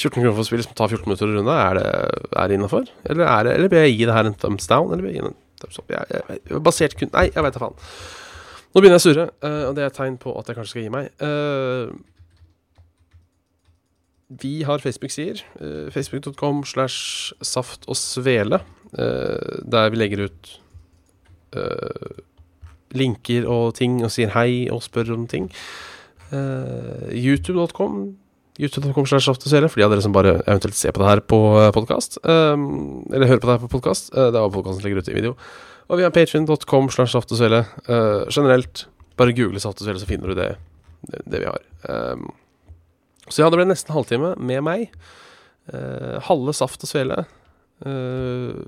14 0.00 0.16
kroner 0.16 0.32
for 0.34 0.42
et 0.42 0.48
spill 0.48 0.64
som 0.64 0.76
tar 0.78 0.90
14 0.90 1.06
minutter 1.06 1.28
å 1.28 1.34
runde? 1.36 1.56
Er 1.66 1.78
det, 1.78 1.86
er 2.42 2.50
det 2.50 2.58
innafor? 2.58 2.88
Eller, 3.04 3.26
er 3.26 3.44
det- 3.44 3.54
eller 3.58 3.72
bør 3.72 3.84
jeg 3.86 3.96
gi 3.98 4.06
det 4.08 4.16
her 4.16 4.30
en 4.30 4.38
thumbs 4.42 4.66
down? 4.70 4.92
Eller 4.92 5.04
bør 5.04 5.12
jeg 5.12 5.20
gi 5.20 5.26
en 5.28 5.36
thumbs 5.60 5.78
up? 5.78 5.90
Jeg, 5.92 6.04
jeg, 6.10 6.40
jeg, 6.50 6.62
basert 6.62 6.96
kun 6.98 7.12
Nei, 7.12 7.26
jeg 7.34 7.44
veit 7.46 7.58
da 7.58 7.62
faen. 7.62 7.76
Nå 8.70 8.80
begynner 8.80 8.98
jeg 8.98 9.02
å 9.02 9.08
surre, 9.08 9.26
uh, 9.42 9.64
og 9.68 9.74
det 9.76 9.82
er 9.84 9.90
et 9.90 9.98
tegn 9.98 10.16
på 10.22 10.32
at 10.38 10.48
jeg 10.48 10.56
kanskje 10.58 10.74
skal 10.76 10.86
gi 10.86 10.94
meg. 10.94 11.10
Uh, 11.20 11.90
vi 14.40 14.62
har 14.62 14.78
Facebook-sider. 14.78 15.42
Facebook.com 15.90 16.62
slash 16.62 17.32
saft 17.42 17.88
og 17.90 17.96
svele. 17.98 18.60
der 18.92 19.90
vi 19.90 19.96
legger 19.98 20.24
ut 20.26 20.60
eh, 21.54 22.20
linker 22.96 23.46
og 23.48 23.76
ting 23.78 24.00
og 24.04 24.12
sier 24.14 24.32
hei 24.34 24.66
og 24.72 24.82
spør 24.86 25.14
om 25.16 25.28
ting. 25.30 25.50
Uh, 26.30 27.10
YouTube.com 27.10 28.16
YouTube.com 28.60 29.06
slash 29.06 29.24
saft 29.24 29.46
for 29.46 29.78
de 29.78 29.84
av 29.86 29.92
dere 29.92 30.02
som 30.04 30.12
bare 30.12 30.42
eventuelt 30.44 30.76
ser 30.76 30.92
på 30.92 31.00
det 31.00 31.08
her 31.08 31.20
på 31.24 31.38
podkast. 31.72 32.18
eller 32.24 33.26
hører 33.26 33.40
på 33.40 33.48
det 33.48 33.54
her 33.54 33.62
på 33.62 33.72
podkast. 33.72 34.12
det 34.12 34.36
er 34.36 34.52
podkasten 34.52 34.84
legger 34.84 35.00
ut 35.00 35.08
i 35.08 35.14
video. 35.14 35.36
Og 35.90 35.98
vi 35.98 36.04
har 36.06 36.12
patrion.com 36.14 36.90
slash 36.90 37.12
saftesvele. 37.16 37.64
Uh. 37.88 37.94
Eh, 37.94 38.28
generelt, 38.30 38.86
bare 39.16 39.34
google 39.34 39.60
saftesvele, 39.60 39.98
så 39.98 40.06
finner 40.06 40.30
du 40.30 40.34
det, 40.38 40.56
det, 41.10 41.22
det 41.26 41.40
vi 41.42 41.48
har. 41.48 41.64
Um, 41.88 42.30
så 43.28 43.42
ja, 43.42 43.50
det 43.50 43.58
ble 43.58 43.66
nesten 43.66 43.94
halvtime 43.94 44.34
med 44.38 44.62
meg. 44.66 44.86
Uh, 45.70 46.22
halve 46.28 46.54
saft 46.54 46.86
og 46.86 46.90
svele. 46.90 47.24
Uh, 47.82 48.62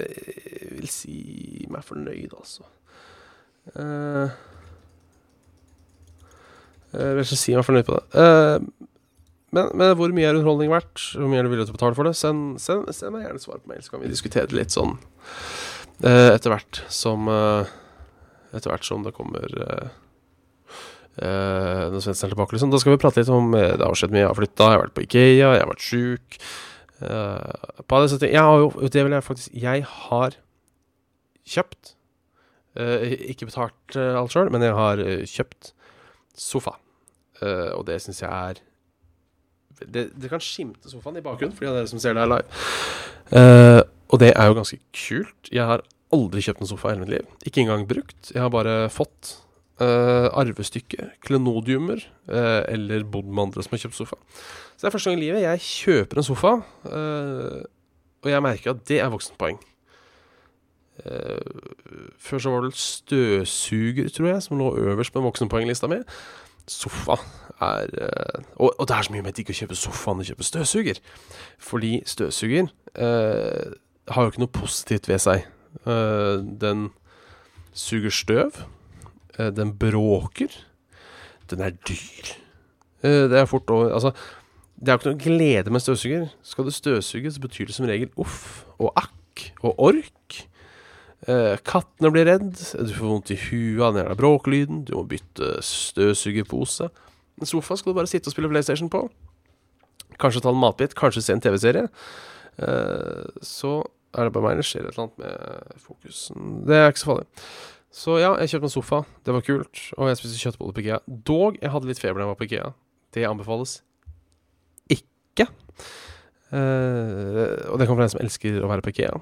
jeg 0.00 0.70
vil 0.78 0.88
si 0.88 1.18
meg 1.68 1.84
fornøyd, 1.84 2.32
altså. 2.32 2.64
Eh, 3.68 4.38
jeg 6.90 7.14
vil 7.14 7.22
ikke 7.22 7.38
si 7.38 7.54
meg 7.54 7.66
fornøyd 7.66 7.86
på 7.86 7.98
det. 7.98 8.04
Uh, 8.16 8.88
men, 9.54 9.70
men 9.78 9.94
hvor 9.98 10.10
mye 10.14 10.26
er 10.26 10.34
underholdning 10.34 10.72
verdt? 10.72 11.04
Hvor 11.14 11.30
mye 11.30 11.38
er 11.42 11.46
du 11.46 11.52
villig 11.52 11.68
til 11.68 11.74
å 11.74 11.78
betale 11.78 11.98
for 11.98 12.08
det? 12.08 12.16
Send, 12.18 12.58
send, 12.62 12.90
send 12.94 13.14
meg 13.14 13.26
gjerne 13.26 13.42
svar 13.42 13.62
på 13.62 13.70
mail, 13.70 13.82
så 13.84 13.94
kan 13.94 14.02
vi 14.02 14.10
diskutere 14.10 14.50
det 14.50 14.58
litt 14.58 14.74
sånn 14.74 14.96
uh, 16.02 16.30
etter 16.32 16.54
hvert 16.54 16.82
som 16.90 17.30
uh, 17.30 17.76
Etter 18.50 18.72
hvert 18.72 18.82
som 18.82 19.04
det 19.06 19.12
kommer 19.14 19.46
uh, 19.62 19.90
når 21.20 22.00
Svendsen 22.02 22.26
er 22.26 22.32
tilbake, 22.32 22.56
liksom. 22.56 22.70
Da 22.72 22.80
skal 22.80 22.94
vi 22.94 23.00
prate 23.02 23.20
litt 23.20 23.30
om 23.34 23.52
eh, 23.54 23.74
Det 23.76 23.84
har 23.84 23.98
skjedd 23.98 24.14
mye. 24.14 24.22
Jeg 24.22 24.30
har 24.30 24.38
flytta, 24.38 24.66
jeg 24.66 24.78
har 24.78 24.84
vært 24.84 24.94
på 24.96 25.02
Ikea, 25.04 25.50
jeg 25.52 25.60
har 25.60 25.70
vært 25.70 25.84
sjuk. 25.84 26.38
Uh, 27.00 27.82
på 27.88 27.96
alle 27.96 28.10
settinger 28.12 28.34
Jeg 28.34 28.44
har 28.44 28.58
jo 28.60 28.88
Det 28.92 29.02
vil 29.06 29.14
jeg 29.16 29.24
faktisk 29.24 29.54
Jeg 29.56 29.84
har 29.88 30.34
kjøpt 31.48 31.94
eh, 31.94 31.99
Ikke 33.32 33.48
betalt 33.48 33.98
eh, 33.98 34.16
alt 34.18 34.34
sjøl, 34.34 34.50
men 34.52 34.64
jeg 34.64 34.76
har 34.76 35.02
eh, 35.04 35.22
kjøpt 35.28 35.72
sofa. 36.36 36.76
Eh, 37.40 37.70
og 37.76 37.86
det 37.88 38.00
syns 38.04 38.22
jeg 38.24 38.30
er 38.30 38.60
det, 39.80 40.10
det 40.12 40.28
kan 40.28 40.42
skimte 40.44 40.90
sofaen 40.92 41.16
i 41.16 41.24
bakgrunnen, 41.24 41.54
for 41.56 41.64
de 41.64 41.70
av 41.70 41.78
dere 41.78 41.88
som 41.88 42.00
ser 42.02 42.12
det 42.12 42.20
her 42.20 42.28
live. 42.28 42.64
Eh, 43.32 43.80
og 44.10 44.20
det 44.20 44.32
er 44.34 44.50
jo 44.50 44.56
ganske 44.58 44.76
kult. 44.92 45.48
Jeg 45.54 45.64
har 45.64 45.84
aldri 46.14 46.42
kjøpt 46.44 46.64
en 46.64 46.70
sofa 46.70 46.90
i 46.90 46.94
hele 46.94 47.04
mitt 47.04 47.14
liv. 47.14 47.30
Ikke 47.46 47.62
engang 47.62 47.86
brukt. 47.88 48.32
Jeg 48.34 48.42
har 48.42 48.50
bare 48.52 48.74
fått 48.92 49.36
uh, 49.80 50.26
arvestykke, 50.34 51.12
klenodiumer, 51.24 52.02
uh, 52.30 52.62
eller 52.66 53.06
bodd 53.06 53.30
med 53.30 53.48
andre 53.48 53.64
som 53.64 53.76
har 53.76 53.84
kjøpt 53.84 54.00
sofa. 54.00 54.18
Så 54.74 54.82
det 54.82 54.90
er 54.90 54.96
første 54.96 55.12
gang 55.12 55.20
i 55.20 55.24
livet 55.28 55.44
jeg 55.44 55.64
kjøper 55.66 56.20
en 56.20 56.26
sofa, 56.26 56.54
uh, 56.90 57.60
og 58.20 58.32
jeg 58.32 58.44
merker 58.44 58.74
at 58.74 58.82
det 58.90 58.98
er 59.00 59.12
voksenpoeng. 59.12 59.60
Uh, 61.06 62.12
før 62.18 62.38
så 62.38 62.50
var 62.50 62.64
det 62.66 62.76
støvsuger, 62.76 64.08
tror 64.08 64.26
jeg, 64.26 64.42
som 64.42 64.58
lå 64.58 64.70
øverst 64.76 65.12
på 65.12 65.22
voksenpoenglista 65.24 65.88
mi. 65.90 66.00
Sofa 66.70 67.16
er 67.60 67.86
uh, 68.00 68.42
og, 68.56 68.74
og, 68.78 68.88
det 68.88 68.96
er 68.96 69.06
så 69.06 69.14
mye 69.14 69.24
mer 69.24 69.36
digg 69.36 69.50
å 69.50 69.56
kjøpe 69.56 69.78
sofa 69.78 70.12
enn 70.12 70.24
å 70.24 70.26
kjøpe 70.30 70.46
støvsuger. 70.46 71.00
Fordi 71.62 71.92
støvsuger 72.08 72.68
uh, 73.00 73.72
har 74.10 74.26
jo 74.26 74.32
ikke 74.32 74.44
noe 74.44 74.58
positivt 74.60 75.08
ved 75.08 75.22
seg. 75.22 75.46
den 76.60 76.88
suger 77.72 78.10
støv. 78.10 78.64
den 79.38 79.70
bråker. 79.78 80.50
Den 81.50 81.60
er 81.60 81.70
dyr. 81.70 82.32
det 83.02 83.38
er 83.38 83.46
fort 83.46 83.70
over 83.70 83.92
Altså, 83.94 84.10
det 84.80 84.88
er 84.88 84.92
jo 84.92 84.98
ikke 84.98 85.10
noe 85.12 85.22
glede 85.22 85.70
med 85.70 85.80
støvsuger. 85.80 86.26
Skal 86.42 86.64
du 86.64 86.70
støvsuge, 86.70 87.30
så 87.30 87.40
betyr 87.40 87.70
det 87.70 87.74
som 87.74 87.86
regel 87.86 88.10
uff 88.16 88.64
og 88.78 88.92
akk 88.96 89.52
og 89.62 89.78
ork. 89.78 90.49
Eh, 91.30 91.56
kattene 91.66 92.10
blir 92.14 92.26
redd, 92.26 92.50
du 92.56 92.92
får 92.96 93.06
vondt 93.06 93.30
i 93.34 93.38
huet 93.38 93.82
av 93.84 93.94
den 93.94 94.02
jævla 94.02 94.16
bråklyden, 94.18 94.84
du 94.88 94.94
må 94.96 95.04
bytte 95.10 95.58
støvsugerpose. 95.64 96.88
En 97.40 97.48
sofa 97.48 97.76
skal 97.78 97.92
du 97.92 97.98
bare 97.98 98.10
sitte 98.10 98.30
og 98.30 98.34
spille 98.34 98.50
PlayStation 98.50 98.90
på. 98.90 99.04
Kanskje 100.20 100.42
ta 100.44 100.52
en 100.52 100.60
matbit, 100.60 100.96
kanskje 100.98 101.22
se 101.24 101.36
en 101.36 101.42
TV-serie. 101.44 101.90
Eh, 102.60 103.28
så 103.46 103.74
er 104.16 104.26
det 104.26 104.34
bare 104.34 104.48
meg, 104.48 104.58
det 104.58 104.66
skjer 104.66 104.88
et 104.88 104.94
eller 104.94 105.06
annet 105.06 105.20
med 105.22 105.84
fokusen. 105.84 106.50
Det 106.66 106.80
er 106.80 106.90
ikke 106.90 107.04
så 107.04 107.12
farlig. 107.12 107.28
Så 108.00 108.16
ja, 108.22 108.32
jeg 108.40 108.52
kjøpte 108.54 108.68
en 108.70 108.74
sofa. 108.74 108.98
Det 109.26 109.34
var 109.34 109.46
kult. 109.46 109.84
Og 109.98 110.10
jeg 110.10 110.18
spiste 110.18 110.42
kjøttboller 110.42 110.74
på 110.76 110.82
Ikea. 110.84 110.98
Dog, 111.26 111.56
jeg 111.58 111.72
hadde 111.74 111.90
litt 111.90 112.02
feber 112.02 112.20
da 112.20 112.26
jeg 112.26 112.32
var 112.32 112.38
på 112.38 112.46
Ikea. 112.46 112.68
Det 113.14 113.26
anbefales 113.26 113.80
ikke. 114.90 115.46
Uh, 116.50 117.70
og 117.70 117.78
det 117.78 117.86
kommer 117.86 118.02
fra 118.02 118.06
en 118.06 118.12
som 118.14 118.22
elsker 118.22 118.60
å 118.62 118.70
være 118.70 118.84
på 118.86 118.94
Ikea. 118.94 119.18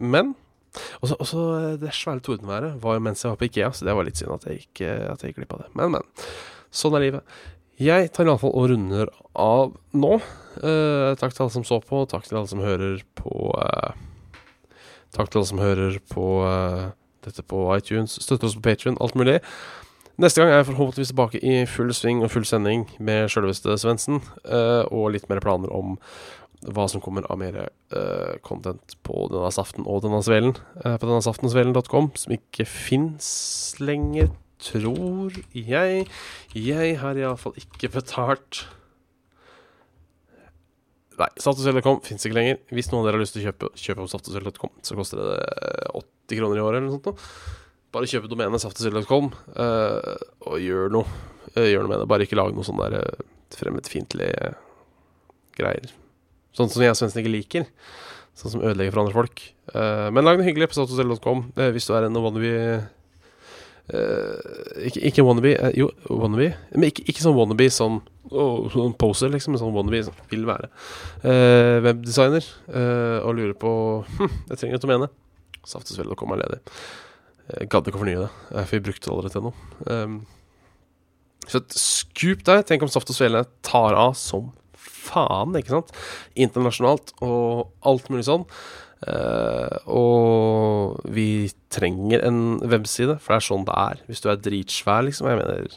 Men 0.00 0.34
og 1.00 1.26
så 1.26 1.44
eh, 1.56 1.78
det 1.80 1.94
svære 1.96 2.22
tordenværet 2.24 2.76
var 2.82 2.96
jo 2.96 3.04
mens 3.06 3.24
jeg 3.24 3.32
var 3.32 3.40
på 3.40 3.48
Ikea, 3.48 3.70
så 3.74 3.88
det 3.88 3.96
var 3.96 4.06
litt 4.06 4.20
synd 4.20 4.36
at 4.36 4.46
jeg 4.48 4.60
gikk, 4.60 4.82
eh, 4.86 5.06
at 5.10 5.22
jeg 5.22 5.32
gikk 5.32 5.42
glipp 5.42 5.56
av 5.56 5.64
det. 5.64 5.72
Men, 5.78 5.96
men. 5.96 6.28
Sånn 6.70 6.94
er 6.94 7.06
livet. 7.06 7.40
Jeg 7.80 8.10
tar 8.14 8.28
iallfall 8.28 8.52
og 8.54 8.68
runder 8.70 9.10
av 9.40 9.74
nå. 9.96 10.12
Eh, 10.60 11.10
takk 11.18 11.34
til 11.34 11.46
alle 11.46 11.54
som 11.54 11.66
så 11.66 11.80
på. 11.82 12.04
Takk 12.10 12.28
til 12.28 12.38
alle 12.38 12.50
som 12.50 12.62
hører 12.62 13.02
på 13.18 13.50
eh, 13.56 14.06
Takk 15.10 15.26
til 15.26 15.40
alle 15.40 15.48
som 15.48 15.58
hører 15.58 15.96
på 16.12 16.24
eh, 16.46 16.90
dette 17.26 17.42
på 17.42 17.64
iTunes. 17.74 18.14
Støtter 18.22 18.46
oss 18.46 18.54
på 18.54 18.62
Patrion, 18.68 18.98
alt 19.02 19.16
mulig. 19.18 19.40
Neste 20.20 20.42
gang 20.42 20.52
er 20.52 20.60
jeg 20.60 20.68
forhåpentligvis 20.68 21.10
tilbake 21.14 21.40
i 21.40 21.54
full 21.64 21.90
sving 21.96 22.20
og 22.22 22.30
full 22.34 22.44
sending 22.44 22.84
med 23.00 23.30
sjølveste 23.32 23.78
Svendsen, 23.80 24.20
eh, 24.44 24.84
og 24.92 25.14
litt 25.14 25.26
mer 25.30 25.40
planer 25.40 25.72
om 25.72 25.96
hva 26.68 26.84
som 26.92 27.00
kommer 27.00 27.24
av 27.32 27.38
mer 27.40 27.56
uh, 27.94 28.36
content 28.44 28.96
på 29.06 29.24
denne 29.32 29.50
saften 29.54 29.86
og 29.88 30.02
denne 30.04 30.20
svelen. 30.24 30.52
Uh, 30.82 30.96
på 31.00 31.08
denne 31.08 31.22
saftensvelen.com, 31.24 32.10
som 32.20 32.34
ikke 32.36 32.66
fins 32.68 33.30
lenger, 33.80 34.28
tror 34.60 35.38
jeg. 35.56 36.04
Jeg 36.52 36.98
har 37.00 37.16
iallfall 37.16 37.56
ikke 37.60 37.92
betalt 37.96 38.66
Nei, 41.20 41.26
saftensvelen.com 41.36 41.98
fins 42.00 42.24
ikke 42.24 42.36
lenger. 42.38 42.60
Hvis 42.72 42.86
noen 42.88 43.02
av 43.02 43.10
dere 43.10 43.18
har 43.18 43.20
lyst 43.20 43.34
til 43.36 43.42
å 43.42 43.50
kjøpe, 43.50 43.68
kjøpe 43.76 44.06
på 44.06 44.12
saftensvelen.com, 44.14 44.70
så 44.88 44.96
koster 44.96 45.20
det 45.20 45.34
80 45.98 46.38
kroner 46.38 46.56
i 46.56 46.62
året 46.64 46.80
eller 46.80 46.86
noe 46.86 46.96
sånt. 46.96 47.26
Bare 47.92 48.08
kjøp 48.08 48.30
domenet 48.30 48.62
saftensvelen.com, 48.62 49.28
uh, 49.52 50.14
og 50.48 50.64
gjør 50.64 50.94
noe. 50.96 51.20
gjør 51.58 51.84
noe 51.84 51.92
med 51.92 52.00
det. 52.00 52.08
Bare 52.08 52.24
ikke 52.24 52.40
lag 52.40 52.56
noe 52.56 52.64
sånn 52.64 52.80
der 52.80 52.96
fremmedfiendtlige 53.52 54.54
greier. 55.58 55.92
Sånn 56.56 56.70
som 56.72 56.82
jeg 56.82 56.92
og 56.92 56.98
Svendsen 56.98 57.22
ikke 57.22 57.32
liker. 57.32 57.66
Sånn 58.38 58.54
som 58.54 58.62
ødelegger 58.62 58.94
for 58.94 59.02
andre 59.04 59.16
folk. 59.16 59.42
Uh, 59.74 60.08
men 60.14 60.26
lag 60.26 60.38
en 60.38 60.46
hyggelig 60.46 60.70
på 60.70 60.78
statusel.com 60.78 61.44
uh, 61.58 61.68
hvis 61.74 61.86
du 61.86 61.92
er 61.94 62.08
en 62.08 62.16
wannabe 62.18 62.54
uh, 63.92 64.80
ikke, 64.88 65.02
ikke 65.10 65.24
wannabe 65.26 65.52
Jo, 65.78 65.90
wannabe. 66.08 66.52
Men 66.74 66.88
ikke, 66.90 67.04
ikke 67.10 67.24
sånn 67.24 67.36
wannabe 67.36 67.68
sånn, 67.74 68.00
oh, 68.30 68.66
sånn 68.72 68.96
poser, 68.98 69.32
liksom. 69.34 69.58
Sånn 69.60 69.76
wannabe 69.76 70.02
som 70.08 70.16
vil 70.32 70.46
være. 70.48 70.70
webdesigner 71.86 72.46
og 73.26 73.36
lurer 73.36 73.56
på 73.58 73.72
hm, 74.16 74.34
Jeg 74.52 74.62
trenger 74.62 74.80
et 74.80 74.86
domene. 74.86 75.10
å 76.14 76.18
er 76.34 76.44
ledig. 76.44 76.60
Jeg 77.50 77.70
gadd 77.70 77.88
ikke 77.90 77.98
å 77.98 78.02
fornye 78.04 78.22
det, 78.22 78.30
for 78.54 78.76
vi 78.76 78.84
brukte 78.86 79.08
det 79.08 79.12
allerede 79.12 79.34
til 79.34 79.42
noe. 79.48 79.54
Um, 79.90 80.20
så 81.50 81.58
et 81.58 81.74
scoop 81.74 82.44
der. 82.46 82.62
Tenk 82.66 82.84
om 82.86 82.90
Saft 82.92 83.10
og 83.10 83.16
Svele 83.16 83.42
tar 83.66 83.96
av 83.98 84.14
som 84.18 84.52
faen, 85.10 85.56
ikke 85.58 85.74
sant? 85.74 85.92
Internasjonalt 86.38 87.12
og 87.26 87.68
alt 87.86 88.08
mulig 88.12 88.26
sånn. 88.28 88.46
Uh, 89.00 89.78
og 89.88 91.06
vi 91.08 91.48
trenger 91.72 92.20
en 92.26 92.58
webside, 92.60 93.16
for 93.16 93.32
det 93.32 93.38
er 93.38 93.46
sånn 93.46 93.66
det 93.68 93.76
er. 93.82 94.02
Hvis 94.10 94.24
du 94.24 94.28
er 94.28 94.42
dritsvær, 94.44 95.06
liksom. 95.06 95.30
Jeg 95.30 95.40
mener 95.40 95.70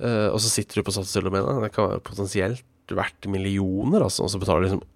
uh, 0.00 0.28
Og 0.32 0.38
så 0.40 0.52
sitter 0.52 0.80
du 0.80 0.86
på 0.86 0.94
Satstelomena. 0.96 1.58
Det 1.64 1.72
kan 1.74 1.90
være 1.90 2.06
potensielt 2.06 2.64
verdt 2.96 3.28
millioner, 3.30 4.06
altså. 4.06 4.24
Og 4.24 4.32
så 4.32 4.40
betaler 4.40 4.64
du 4.64 4.70
liksom 4.70 4.86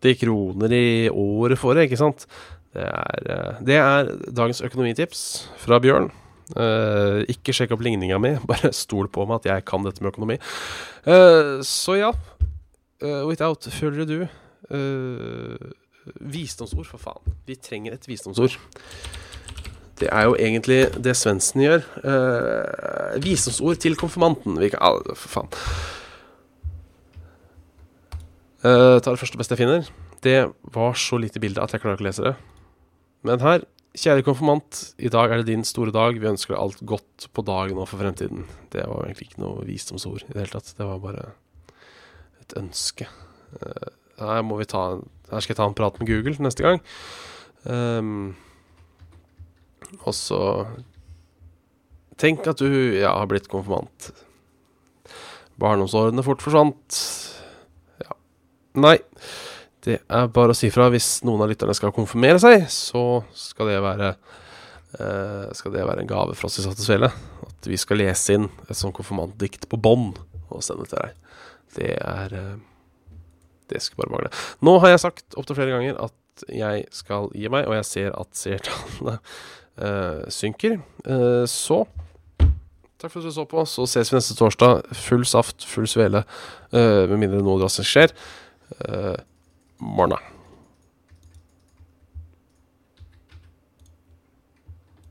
80 0.00 0.16
kroner 0.22 0.72
i 0.74 0.88
året 1.12 1.60
for 1.60 1.76
det, 1.76 1.88
ikke 1.88 2.00
sant? 2.00 2.26
Det 2.74 2.86
er, 2.86 3.28
uh, 3.28 3.62
det 3.66 3.78
er 3.82 4.10
dagens 4.30 4.64
økonomitips 4.64 5.22
fra 5.60 5.80
Bjørn. 5.82 6.10
Uh, 6.50 7.22
ikke 7.30 7.54
sjekk 7.54 7.76
opp 7.76 7.82
ligninga 7.84 8.18
mi, 8.18 8.32
bare 8.50 8.72
stol 8.74 9.10
på 9.12 9.26
meg 9.28 9.42
at 9.42 9.50
jeg 9.52 9.66
kan 9.68 9.86
dette 9.86 10.02
med 10.02 10.14
økonomi. 10.14 10.40
Uh, 11.06 11.60
så 11.66 12.00
ja, 12.00 12.14
uh, 13.02 13.24
without, 13.28 13.68
føler 13.72 14.06
du 14.08 14.18
uh, 14.24 15.70
Visdomsord, 16.20 16.88
for 16.88 17.00
faen. 17.00 17.34
Vi 17.46 17.56
trenger 17.60 17.94
et 17.96 18.08
visdomsord. 18.08 18.56
Det 20.00 20.08
er 20.08 20.28
jo 20.28 20.36
egentlig 20.40 20.80
det 21.04 21.12
Svendsen 21.18 21.60
gjør. 21.60 21.84
Uh, 22.00 23.22
visdomsord 23.22 23.82
til 23.82 23.98
konfirmanten. 24.00 24.56
Vi 24.60 24.70
kan, 24.72 24.80
ah, 24.80 25.16
for 25.16 25.34
faen. 25.34 25.50
Uh, 28.60 29.00
tar 29.00 29.12
det 29.12 29.20
første 29.20 29.40
beste 29.40 29.56
jeg 29.56 29.62
finner. 29.62 29.90
Det 30.24 30.38
var 30.72 30.96
så 31.00 31.20
lite 31.20 31.40
bilde 31.40 31.62
at 31.62 31.72
jeg 31.72 31.82
klarer 31.82 31.96
ikke 31.96 32.06
å 32.06 32.08
lese 32.08 32.24
det. 32.24 32.34
Men 33.28 33.40
her, 33.44 33.64
kjære 33.96 34.24
konfirmant, 34.24 34.80
i 35.00 35.12
dag 35.12 35.32
er 35.32 35.40
det 35.40 35.52
din 35.52 35.64
store 35.68 35.92
dag. 35.92 36.16
Vi 36.16 36.32
ønsker 36.32 36.54
deg 36.54 36.62
alt 36.62 36.82
godt 36.88 37.28
på 37.36 37.44
dagen 37.44 37.80
og 37.80 37.88
for 37.88 38.00
fremtiden. 38.00 38.46
Det 38.72 38.84
var 38.88 39.04
egentlig 39.04 39.30
ikke 39.30 39.44
noe 39.44 39.68
visdomsord 39.68 40.24
i 40.24 40.32
det 40.32 40.42
hele 40.42 40.54
tatt. 40.54 40.72
Det 40.76 40.88
var 40.88 41.00
bare 41.04 41.30
et 42.50 42.58
ønske. 42.60 43.08
Uh, 43.56 43.90
her, 44.20 44.44
må 44.46 44.60
vi 44.60 44.68
ta, 44.68 44.84
her 45.30 45.42
skal 45.42 45.54
jeg 45.54 45.60
ta 45.62 45.68
en 45.70 45.76
prat 45.78 45.98
med 46.00 46.10
Google 46.10 46.36
neste 46.44 46.66
gang. 46.66 46.82
Um, 47.64 48.32
og 50.04 50.14
så 50.16 50.40
Tenk 52.20 52.44
at 52.50 52.60
du 52.60 52.68
ja, 52.98 53.14
har 53.16 53.28
blitt 53.30 53.48
konfirmant. 53.48 54.10
Barndomsårene 55.60 56.24
fort 56.24 56.42
forsvant. 56.44 56.98
Ja. 58.02 58.16
Nei. 58.84 58.98
Det 59.80 60.02
er 60.04 60.28
bare 60.28 60.52
å 60.52 60.58
si 60.58 60.68
fra 60.68 60.90
hvis 60.92 61.22
noen 61.24 61.40
av 61.40 61.48
lytterne 61.48 61.72
skal 61.76 61.94
konfirmere 61.96 62.36
seg, 62.42 62.66
så 62.68 63.22
skal 63.32 63.70
det 63.72 63.78
være 63.80 64.10
uh, 64.12 65.46
Skal 65.56 65.72
det 65.72 65.86
være 65.88 66.04
en 66.04 66.10
gave 66.10 66.36
fra 66.36 66.50
oss 66.50 66.60
i 66.60 66.66
Sattesfjellet. 66.66 67.16
At 67.48 67.70
vi 67.72 67.80
skal 67.80 68.02
lese 68.02 68.36
inn 68.36 68.50
et 68.66 68.76
sånt 68.76 68.96
konfirmantdikt 68.98 69.64
på 69.70 69.80
bånd 69.80 70.20
og 70.50 70.60
sende 70.66 70.84
til 70.90 71.00
deg. 71.00 71.16
Det 71.76 71.92
er 71.96 72.34
eh, 72.36 72.56
Det 73.70 73.82
skulle 73.82 74.06
bare 74.06 74.16
mangle. 74.16 74.32
Nå 74.66 74.78
har 74.82 74.94
jeg 74.94 75.04
sagt 75.04 75.38
opptil 75.38 75.58
flere 75.60 75.76
ganger 75.76 76.00
at 76.08 76.44
jeg 76.48 76.86
skal 76.94 77.28
gi 77.36 77.50
meg, 77.52 77.68
og 77.68 77.76
jeg 77.76 77.86
ser 77.86 78.14
at 78.16 78.38
seertallene 78.38 79.18
uh, 79.76 80.22
synker. 80.32 80.78
Uh, 81.04 81.44
så 81.46 81.84
takk 83.00 83.12
for 83.12 83.20
at 83.20 83.28
du 83.28 83.34
så 83.36 83.44
på. 83.48 83.64
Så 83.68 83.86
ses 83.90 84.10
vi 84.10 84.16
neste 84.16 84.38
torsdag. 84.38 84.88
Full 85.04 85.26
saft, 85.28 85.66
full 85.68 85.88
svele. 85.90 86.24
Uh, 86.72 87.04
med 87.12 87.18
mindre 87.26 87.44
noe 87.44 87.60
drastisk 87.60 87.92
skjer. 87.92 88.16
Uh, 88.80 89.14
morna. 89.84 90.18